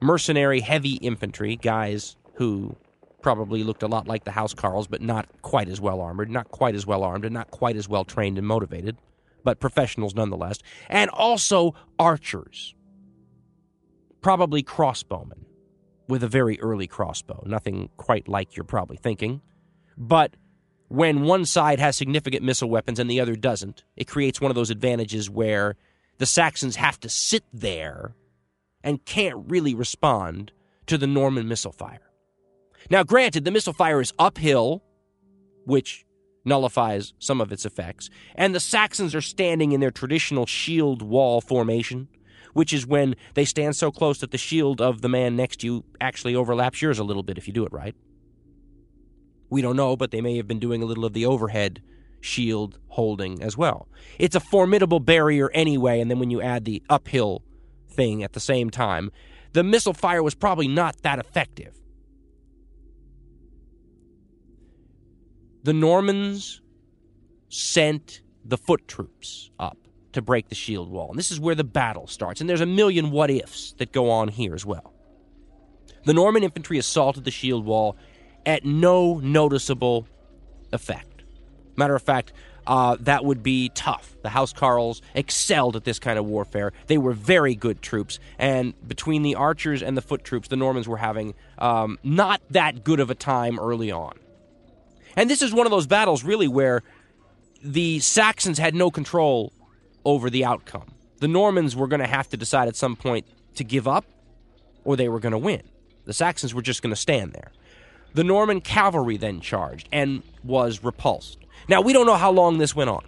[0.00, 2.74] mercenary heavy infantry, guys who
[3.20, 6.74] probably looked a lot like the housecarls, but not quite as well armored, not quite
[6.74, 8.96] as well armed, and not quite as well trained and motivated,
[9.44, 10.58] but professionals nonetheless.
[10.88, 12.74] And also archers,
[14.22, 15.44] probably crossbowmen
[16.08, 19.42] with a very early crossbow, nothing quite like you're probably thinking.
[19.98, 20.34] But
[20.90, 24.56] when one side has significant missile weapons and the other doesn't, it creates one of
[24.56, 25.76] those advantages where
[26.18, 28.16] the Saxons have to sit there
[28.82, 30.50] and can't really respond
[30.86, 32.10] to the Norman missile fire.
[32.90, 34.82] Now, granted, the missile fire is uphill,
[35.64, 36.04] which
[36.44, 41.40] nullifies some of its effects, and the Saxons are standing in their traditional shield wall
[41.40, 42.08] formation,
[42.52, 45.66] which is when they stand so close that the shield of the man next to
[45.66, 47.94] you actually overlaps yours a little bit if you do it right.
[49.50, 51.82] We don't know, but they may have been doing a little of the overhead
[52.20, 53.88] shield holding as well.
[54.18, 57.42] It's a formidable barrier anyway, and then when you add the uphill
[57.90, 59.10] thing at the same time,
[59.52, 61.76] the missile fire was probably not that effective.
[65.64, 66.62] The Normans
[67.48, 69.76] sent the foot troops up
[70.12, 71.10] to break the shield wall.
[71.10, 72.40] And this is where the battle starts.
[72.40, 74.94] And there's a million what ifs that go on here as well.
[76.04, 77.96] The Norman infantry assaulted the shield wall
[78.46, 80.06] at no noticeable
[80.72, 81.22] effect.
[81.76, 82.32] Matter of fact,
[82.66, 84.14] uh, that would be tough.
[84.22, 86.72] The House Housecarls excelled at this kind of warfare.
[86.86, 90.86] They were very good troops, and between the archers and the foot troops, the Normans
[90.86, 94.18] were having um, not that good of a time early on.
[95.16, 96.82] And this is one of those battles, really, where
[97.62, 99.52] the Saxons had no control
[100.04, 100.94] over the outcome.
[101.18, 103.26] The Normans were going to have to decide at some point
[103.56, 104.04] to give up,
[104.84, 105.62] or they were going to win.
[106.04, 107.52] The Saxons were just going to stand there.
[108.14, 111.38] The Norman cavalry then charged and was repulsed.
[111.68, 113.04] Now, we don't know how long this went on.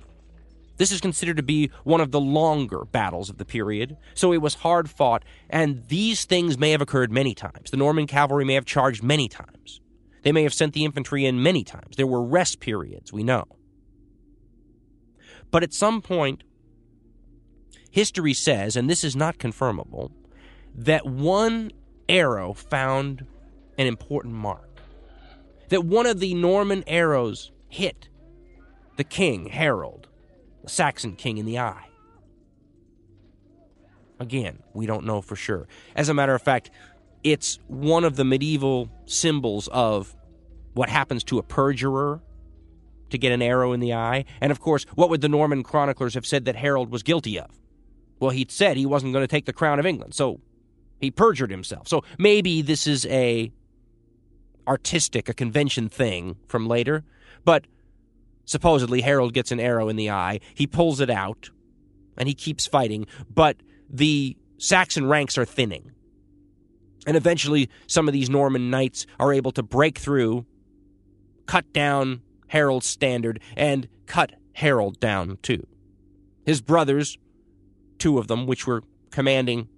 [0.76, 4.40] This is considered to be one of the longer battles of the period, so it
[4.40, 7.70] was hard fought, and these things may have occurred many times.
[7.70, 9.80] The Norman cavalry may have charged many times.
[10.22, 11.96] They may have sent the infantry in many times.
[11.96, 13.44] There were rest periods, we know.
[15.50, 16.42] But at some point,
[17.90, 20.10] history says, and this is not confirmable,
[20.74, 21.70] that one
[22.08, 23.26] arrow found
[23.76, 24.71] an important mark
[25.72, 28.08] that one of the Norman arrows hit
[28.96, 30.06] the king, Harold,
[30.62, 31.88] the Saxon king, in the eye.
[34.20, 35.66] Again, we don't know for sure.
[35.96, 36.70] As a matter of fact,
[37.22, 40.14] it's one of the medieval symbols of
[40.74, 42.20] what happens to a perjurer
[43.10, 44.26] to get an arrow in the eye.
[44.40, 47.50] And of course, what would the Norman chroniclers have said that Harold was guilty of?
[48.20, 50.40] Well, he'd said he wasn't going to take the crown of England, so
[51.00, 51.88] he perjured himself.
[51.88, 53.50] So maybe this is a
[54.66, 57.04] artistic, a convention thing from later.
[57.44, 57.66] But
[58.44, 60.40] supposedly, Harold gets an arrow in the eye.
[60.54, 61.50] He pulls it out,
[62.16, 63.06] and he keeps fighting.
[63.32, 63.56] But
[63.88, 65.92] the Saxon ranks are thinning.
[67.06, 70.46] And eventually, some of these Norman knights are able to break through,
[71.46, 75.66] cut down Harold's standard, and cut Harold down too.
[76.46, 77.18] His brothers,
[77.98, 79.68] two of them, which were commanding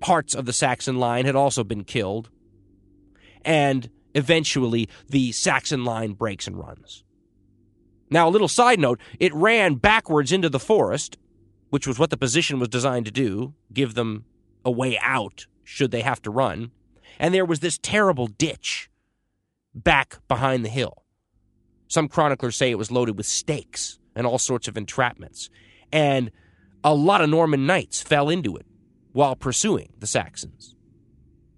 [0.00, 2.28] parts of the Saxon line, had also been killed.
[3.42, 7.04] And Eventually, the Saxon line breaks and runs.
[8.08, 11.18] Now, a little side note it ran backwards into the forest,
[11.68, 14.24] which was what the position was designed to do, give them
[14.64, 16.70] a way out should they have to run.
[17.18, 18.88] And there was this terrible ditch
[19.74, 21.04] back behind the hill.
[21.86, 25.50] Some chroniclers say it was loaded with stakes and all sorts of entrapments.
[25.92, 26.30] And
[26.82, 28.66] a lot of Norman knights fell into it
[29.12, 30.75] while pursuing the Saxons.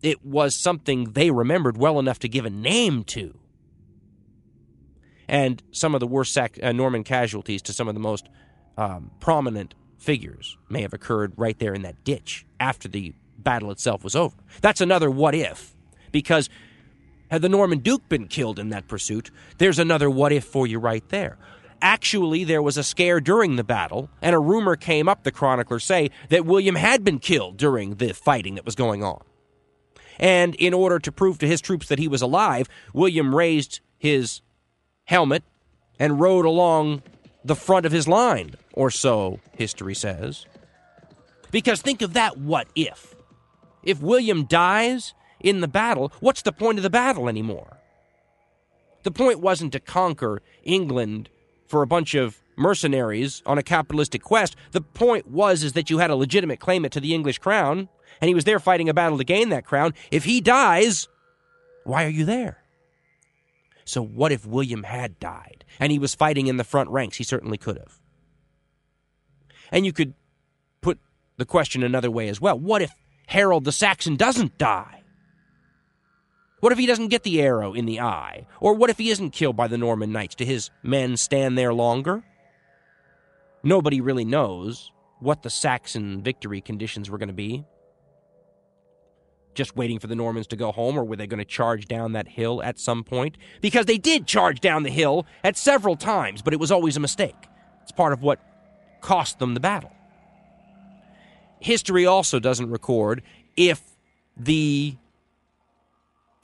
[0.02, 3.38] It was something they remembered well enough to give a name to.
[5.28, 8.28] And some of the worst Sac- uh, Norman casualties to some of the most
[8.76, 14.04] um, prominent figures may have occurred right there in that ditch after the battle itself
[14.04, 14.36] was over.
[14.60, 15.74] That's another what if,
[16.12, 16.48] because
[17.30, 20.78] had the Norman Duke been killed in that pursuit, there's another what if for you
[20.78, 21.36] right there.
[21.82, 25.84] Actually, there was a scare during the battle, and a rumor came up, the chroniclers
[25.84, 29.22] say, that William had been killed during the fighting that was going on.
[30.18, 34.40] And in order to prove to his troops that he was alive, William raised his
[35.04, 35.44] helmet
[35.98, 37.02] and rode along
[37.44, 40.46] the front of his line, or so history says.
[41.50, 43.14] Because think of that what if.
[43.82, 47.78] If William dies in the battle, what's the point of the battle anymore?
[49.04, 51.30] The point wasn't to conquer England
[51.66, 54.56] for a bunch of mercenaries on a capitalistic quest.
[54.72, 57.88] The point was is that you had a legitimate claimant to the English crown,
[58.20, 59.94] and he was there fighting a battle to gain that crown.
[60.10, 61.08] If he dies,
[61.84, 62.62] why are you there?
[63.84, 67.16] So what if William had died and he was fighting in the front ranks?
[67.16, 67.98] He certainly could have.
[69.72, 70.14] And you could
[70.82, 70.98] put
[71.36, 72.58] the question another way as well.
[72.58, 72.92] What if
[73.26, 75.02] Harold the Saxon doesn't die?
[76.60, 78.46] What if he doesn't get the arrow in the eye?
[78.60, 80.34] Or what if he isn't killed by the Norman knights?
[80.34, 82.24] Do his men stand there longer?
[83.62, 84.90] Nobody really knows
[85.20, 87.64] what the Saxon victory conditions were going to be.
[89.58, 92.12] Just waiting for the Normans to go home, or were they going to charge down
[92.12, 93.36] that hill at some point?
[93.60, 97.00] Because they did charge down the hill at several times, but it was always a
[97.00, 97.34] mistake.
[97.82, 98.38] It's part of what
[99.00, 99.90] cost them the battle.
[101.58, 103.20] History also doesn't record
[103.56, 103.82] if
[104.36, 104.94] the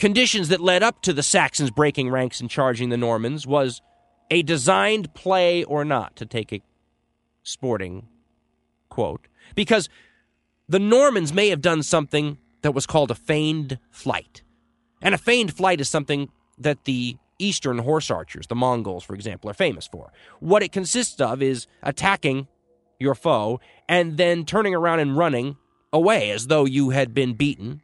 [0.00, 3.80] conditions that led up to the Saxons breaking ranks and charging the Normans was
[4.28, 6.60] a designed play or not, to take a
[7.44, 8.08] sporting
[8.88, 9.88] quote, because
[10.68, 14.42] the Normans may have done something that was called a feigned flight.
[15.02, 19.50] And a feigned flight is something that the Eastern horse archers, the Mongols, for example,
[19.50, 20.10] are famous for.
[20.40, 22.48] What it consists of is attacking
[22.98, 25.58] your foe and then turning around and running
[25.92, 27.82] away as though you had been beaten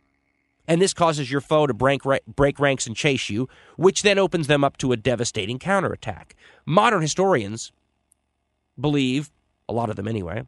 [0.66, 4.46] and this causes your foe to break, break ranks and chase you, which then opens
[4.46, 6.36] them up to a devastating counterattack.
[6.64, 7.70] Modern historians
[8.78, 9.30] believe,
[9.68, 10.46] a lot of them anyway,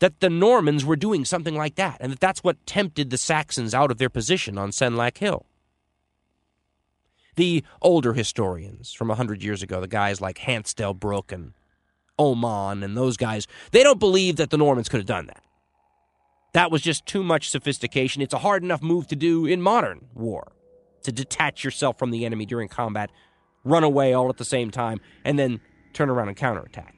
[0.00, 3.74] that the Normans were doing something like that, and that that's what tempted the Saxons
[3.74, 5.46] out of their position on Senlac Hill.
[7.36, 11.52] The older historians from a hundred years ago, the guys like Hans Delbrück and
[12.18, 15.42] Oman and those guys, they don't believe that the Normans could have done that.
[16.52, 18.22] That was just too much sophistication.
[18.22, 20.52] It's a hard enough move to do in modern war
[21.02, 23.10] to detach yourself from the enemy during combat,
[23.64, 25.60] run away all at the same time, and then
[25.92, 26.97] turn around and counterattack.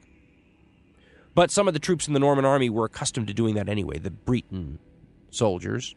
[1.33, 3.99] But some of the troops in the Norman army were accustomed to doing that anyway,
[3.99, 4.79] the Breton
[5.29, 5.95] soldiers.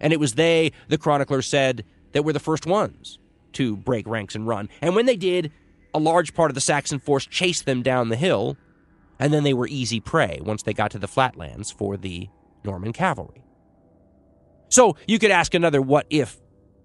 [0.00, 3.18] And it was they, the chronicler said, that were the first ones
[3.52, 4.68] to break ranks and run.
[4.80, 5.52] And when they did,
[5.94, 8.56] a large part of the Saxon force chased them down the hill,
[9.18, 12.28] and then they were easy prey once they got to the flatlands for the
[12.64, 13.44] Norman cavalry.
[14.68, 16.40] So you could ask another what if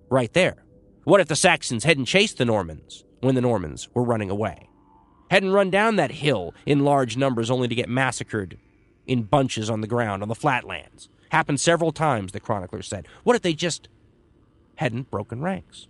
[0.10, 0.64] right there.
[1.06, 4.69] What if the Saxons hadn't chased the Normans when the Normans were running away?
[5.30, 8.58] Hadn't run down that hill in large numbers only to get massacred
[9.06, 11.10] in bunches on the ground on the flatlands?
[11.30, 13.08] Happened several times, the chronicler said.
[13.24, 13.88] What if they just
[14.76, 15.88] hadn't broken ranks?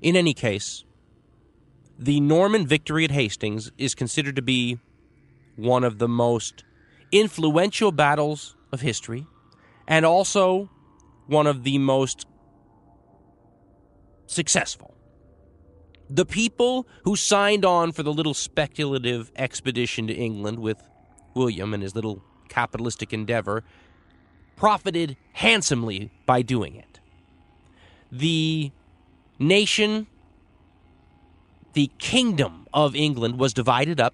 [0.00, 0.84] In any case,
[1.98, 4.78] the Norman victory at Hastings is considered to be
[5.56, 6.64] one of the most
[7.12, 9.26] influential battles of history
[9.86, 10.70] and also
[11.26, 12.26] one of the most
[14.26, 14.94] successful.
[16.14, 20.76] The people who signed on for the little speculative expedition to England with
[21.32, 23.64] William and his little capitalistic endeavor
[24.54, 27.00] profited handsomely by doing it.
[28.10, 28.72] The
[29.38, 30.06] nation,
[31.72, 34.12] the kingdom of England was divided up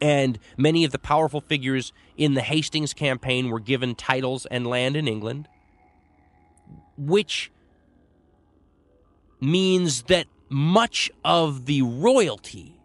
[0.00, 4.96] and many of the powerful figures in the Hastings campaign were given titles and land
[4.96, 5.48] in England,
[6.96, 7.50] which
[9.38, 12.80] means that much of the royalty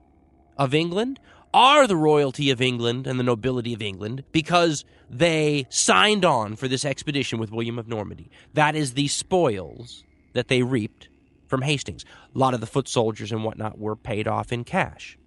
[0.57, 1.19] of England
[1.53, 6.67] are the royalty of England and the nobility of England because they signed on for
[6.67, 8.29] this expedition with William of Normandy.
[8.53, 10.03] That is the spoils
[10.33, 11.09] that they reaped
[11.47, 12.05] from Hastings.
[12.33, 15.17] A lot of the foot soldiers and whatnot were paid off in cash.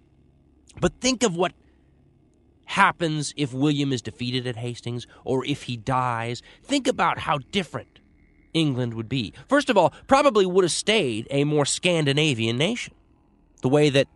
[0.81, 1.53] But think of what
[2.65, 7.94] happens if William is defeated at Hastings or if he dies, think about how different
[8.55, 9.33] England would be.
[9.47, 12.95] First of all, probably would have stayed a more Scandinavian nation,
[13.61, 14.07] the way that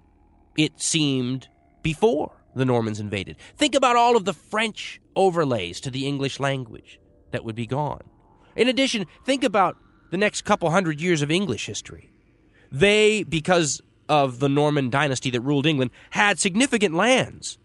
[0.57, 1.47] it seemed
[1.83, 3.37] before the Normans invaded.
[3.55, 6.99] Think about all of the French overlays to the English language
[7.31, 8.03] that would be gone.
[8.55, 9.77] In addition, think about
[10.09, 12.11] the next couple hundred years of English history.
[12.71, 17.57] They, because of the Norman dynasty that ruled England, had significant lands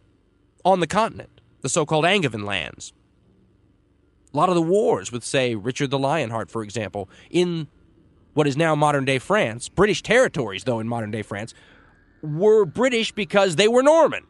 [0.65, 2.93] on the continent, the so called Angevin lands.
[4.35, 7.69] A lot of the wars with, say, Richard the Lionheart, for example, in
[8.33, 11.55] what is now modern day France, British territories, though, in modern day France,
[12.21, 14.27] were British because they were Norman.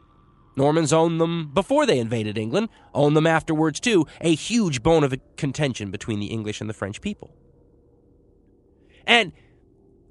[0.56, 5.14] Normans owned them before they invaded England, owned them afterwards too, a huge bone of
[5.36, 7.34] contention between the English and the French people.
[9.06, 9.32] And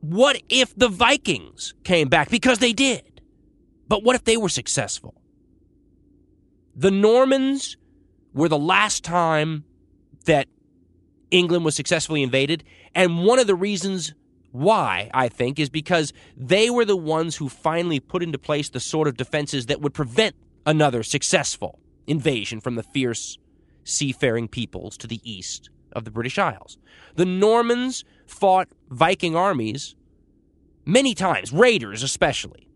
[0.02, 2.30] what if the Vikings came back?
[2.30, 3.22] Because they did.
[3.88, 5.14] But what if they were successful?
[6.76, 7.78] The Normans
[8.34, 9.64] were the last time
[10.26, 10.48] that
[11.32, 12.64] England was successfully invaded.
[12.94, 14.14] And one of the reasons
[14.52, 18.80] why, I think, is because they were the ones who finally put into place the
[18.80, 23.38] sort of defenses that would prevent another successful invasion from the fierce
[23.84, 26.78] seafaring peoples to the east of the British Isles.
[27.16, 29.96] The Normans fought Viking armies
[30.86, 32.68] many times, raiders especially.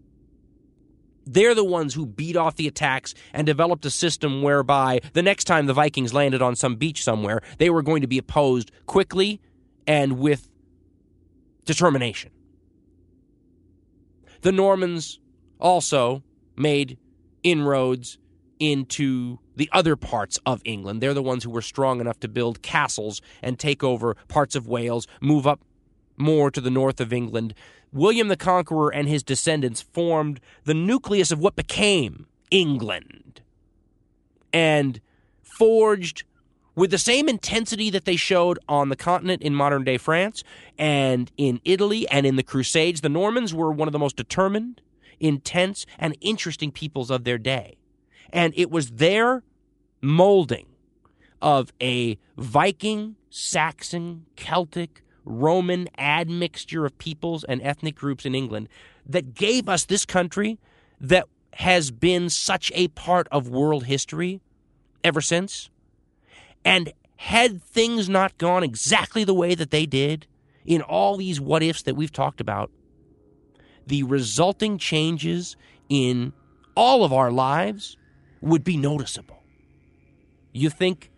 [1.27, 5.43] They're the ones who beat off the attacks and developed a system whereby the next
[5.43, 9.41] time the Vikings landed on some beach somewhere, they were going to be opposed quickly
[9.85, 10.49] and with
[11.65, 12.31] determination.
[14.41, 15.19] The Normans
[15.59, 16.23] also
[16.55, 16.97] made
[17.43, 18.17] inroads
[18.59, 21.01] into the other parts of England.
[21.01, 24.67] They're the ones who were strong enough to build castles and take over parts of
[24.67, 25.61] Wales, move up
[26.17, 27.53] more to the north of England.
[27.93, 33.41] William the Conqueror and his descendants formed the nucleus of what became England
[34.51, 34.99] and
[35.41, 36.23] forged
[36.75, 40.43] with the same intensity that they showed on the continent in modern day France
[40.77, 44.81] and in Italy and in the Crusades, the Normans were one of the most determined,
[45.19, 47.77] intense, and interesting peoples of their day.
[48.31, 49.43] And it was their
[50.01, 50.67] molding
[51.41, 58.69] of a Viking, Saxon, Celtic, Roman admixture of peoples and ethnic groups in England
[59.05, 60.57] that gave us this country
[60.99, 64.41] that has been such a part of world history
[65.03, 65.69] ever since.
[66.63, 70.27] And had things not gone exactly the way that they did
[70.65, 72.69] in all these what ifs that we've talked about,
[73.87, 75.55] the resulting changes
[75.89, 76.33] in
[76.75, 77.97] all of our lives
[78.41, 79.41] would be noticeable.
[80.51, 81.09] You think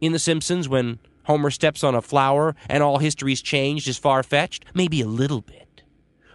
[0.00, 4.22] in The Simpsons when Homer steps on a flower and all history's changed is far
[4.22, 4.64] fetched?
[4.74, 5.82] Maybe a little bit.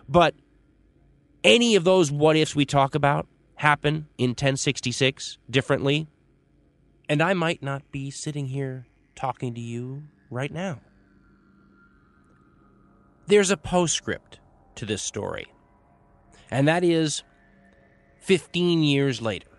[0.07, 0.35] But
[1.43, 6.07] any of those what ifs we talk about happen in 1066 differently
[7.11, 10.79] and I might not be sitting here talking to you right now.
[13.27, 14.39] There's a postscript
[14.75, 15.47] to this story,
[16.49, 17.23] and that is
[18.21, 19.49] 15 years later,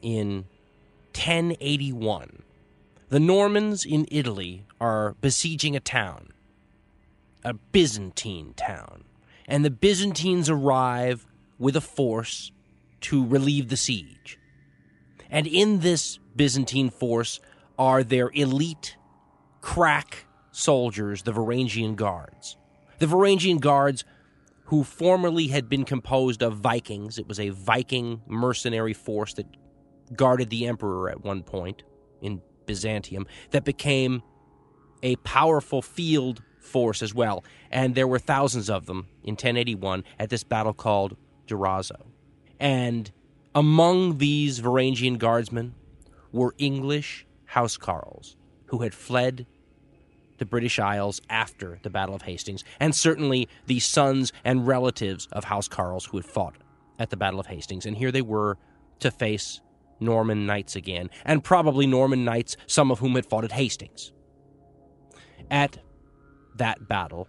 [0.00, 0.44] in
[1.14, 2.44] 1081,
[3.10, 6.32] the Normans in Italy are besieging a town,
[7.44, 9.02] a Byzantine town,
[9.48, 11.26] and the Byzantines arrive
[11.58, 12.52] with a force
[13.02, 14.38] to relieve the siege.
[15.28, 17.40] And in this Byzantine force
[17.76, 18.96] are their elite
[19.60, 22.56] crack soldiers, the Varangian Guards.
[23.00, 24.04] The Varangian Guards,
[24.66, 29.46] who formerly had been composed of Vikings, it was a Viking mercenary force that
[30.14, 31.82] guarded the emperor at one point
[32.22, 32.40] in
[32.70, 34.22] Byzantium, that became
[35.02, 37.44] a powerful field force as well.
[37.70, 41.16] And there were thousands of them in 1081 at this battle called
[41.46, 42.06] Durazzo.
[42.58, 43.10] And
[43.54, 45.74] among these Varangian guardsmen
[46.32, 49.46] were English housecarls who had fled
[50.38, 55.44] the British Isles after the Battle of Hastings, and certainly the sons and relatives of
[55.44, 56.56] housecarls who had fought
[56.98, 57.84] at the Battle of Hastings.
[57.84, 58.56] And here they were
[59.00, 59.60] to face
[60.00, 64.12] Norman knights again, and probably Norman knights, some of whom had fought at Hastings.
[65.50, 65.78] At
[66.56, 67.28] that battle,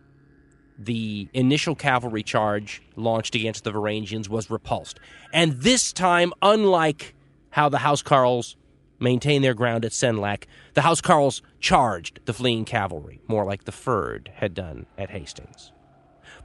[0.78, 5.00] the initial cavalry charge launched against the Varangians was repulsed.
[5.34, 7.16] And this time, unlike
[7.52, 8.56] how the Housecarls
[9.00, 14.28] maintained their ground at Senlac, the Housecarls charged the fleeing cavalry, more like the Fyrd
[14.36, 15.72] had done at Hastings.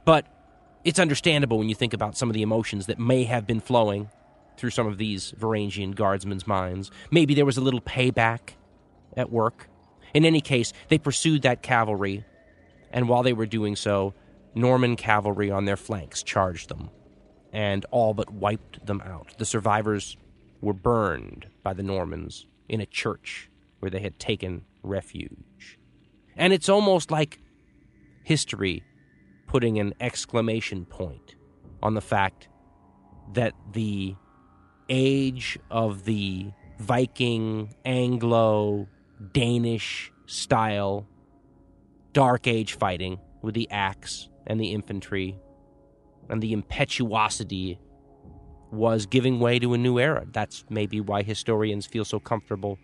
[0.05, 0.25] But
[0.83, 4.09] it's understandable when you think about some of the emotions that may have been flowing
[4.57, 6.91] through some of these Varangian guardsmen's minds.
[7.11, 8.51] Maybe there was a little payback
[9.15, 9.69] at work.
[10.13, 12.25] In any case, they pursued that cavalry,
[12.91, 14.13] and while they were doing so,
[14.55, 16.89] Norman cavalry on their flanks charged them
[17.53, 19.37] and all but wiped them out.
[19.37, 20.17] The survivors
[20.61, 23.49] were burned by the Normans in a church
[23.79, 25.77] where they had taken refuge.
[26.35, 27.39] And it's almost like
[28.23, 28.83] history
[29.47, 31.35] putting an exclamation point
[31.81, 32.49] on the fact
[33.33, 34.15] that the
[34.89, 38.87] age of the Viking, Anglo,
[39.33, 41.07] Danish style
[42.13, 45.37] Dark Age fighting with the axe and the infantry
[46.29, 47.79] and the impetuosity
[48.71, 50.25] was giving way to a new era.
[50.31, 52.79] That's maybe why historians feel so comfortable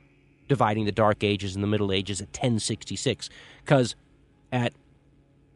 [0.47, 3.29] dividing the Dark Ages and the Middle Ages at 1066.
[3.63, 3.95] Because
[4.51, 4.73] at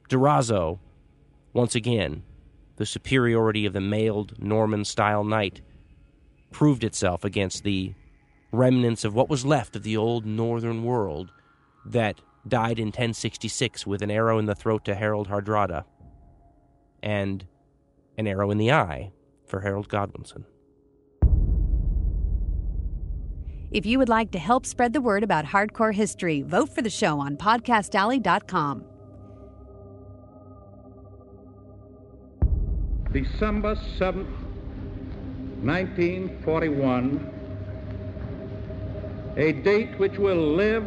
[0.09, 0.79] Durazzo,
[1.53, 2.23] once again,
[2.77, 5.61] the superiority of the mailed Norman style knight
[6.51, 7.93] proved itself against the
[8.51, 11.31] remnants of what was left of the old northern world
[11.85, 15.83] that died in 1066 with an arrow in the throat to Harold Hardrada
[17.03, 17.45] and
[18.17, 19.11] an arrow in the eye
[19.45, 20.45] for Harold Godwinson.
[23.69, 26.89] If you would like to help spread the word about hardcore history, vote for the
[26.89, 28.85] show on podcastalley.com.
[33.11, 34.27] December 7th,
[35.61, 37.33] 1941,
[39.37, 40.85] a date which will live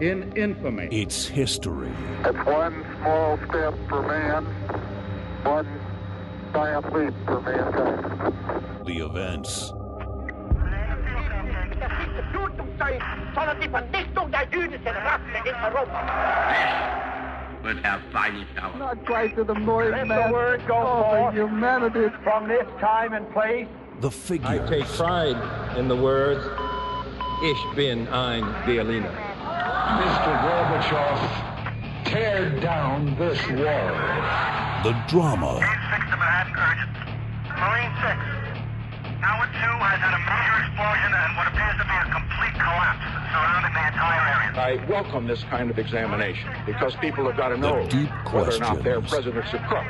[0.00, 0.88] in infamy.
[0.90, 1.92] It's history.
[2.24, 4.44] It's one small step for man,
[5.44, 5.68] one
[6.52, 8.86] giant leap for mankind.
[8.86, 9.72] The events.
[17.64, 18.76] Would have fighting power.
[18.78, 20.28] Not quite to the noise, Let man.
[20.28, 22.08] the word go Oh, forth the humanity.
[22.22, 23.66] from this time and place.
[24.00, 24.68] The I figures.
[24.68, 26.44] take pride in the words,
[27.42, 29.08] Ich bin ein Berliner.
[29.08, 30.32] Mr.
[30.44, 31.18] Gorbachev,
[32.04, 33.96] tear down this wall.
[34.84, 35.56] The drama.
[35.56, 36.92] Six to Manhattan, urgent.
[37.48, 39.24] Marine 6.
[39.24, 43.00] Howard 2 has had a major explosion and what appears to be a complete collapse
[43.00, 43.23] surrounding the entire area.
[43.36, 48.58] I welcome this kind of examination because people have got to know deep whether or
[48.58, 49.34] not their questions.
[49.34, 49.84] president's a crook.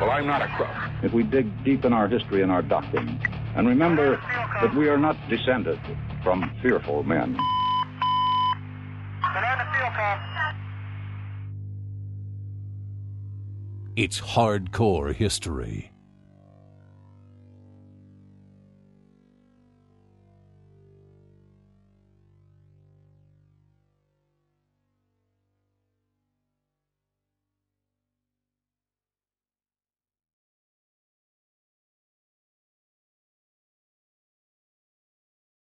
[0.00, 0.70] Well, I'm not a crook.
[1.02, 3.20] if we dig deep in our history and our doctrine
[3.56, 4.16] and remember
[4.60, 5.78] that we are not descended
[6.22, 7.36] from fearful men.
[9.20, 10.18] Banana field com.
[13.96, 15.90] It's hardcore history.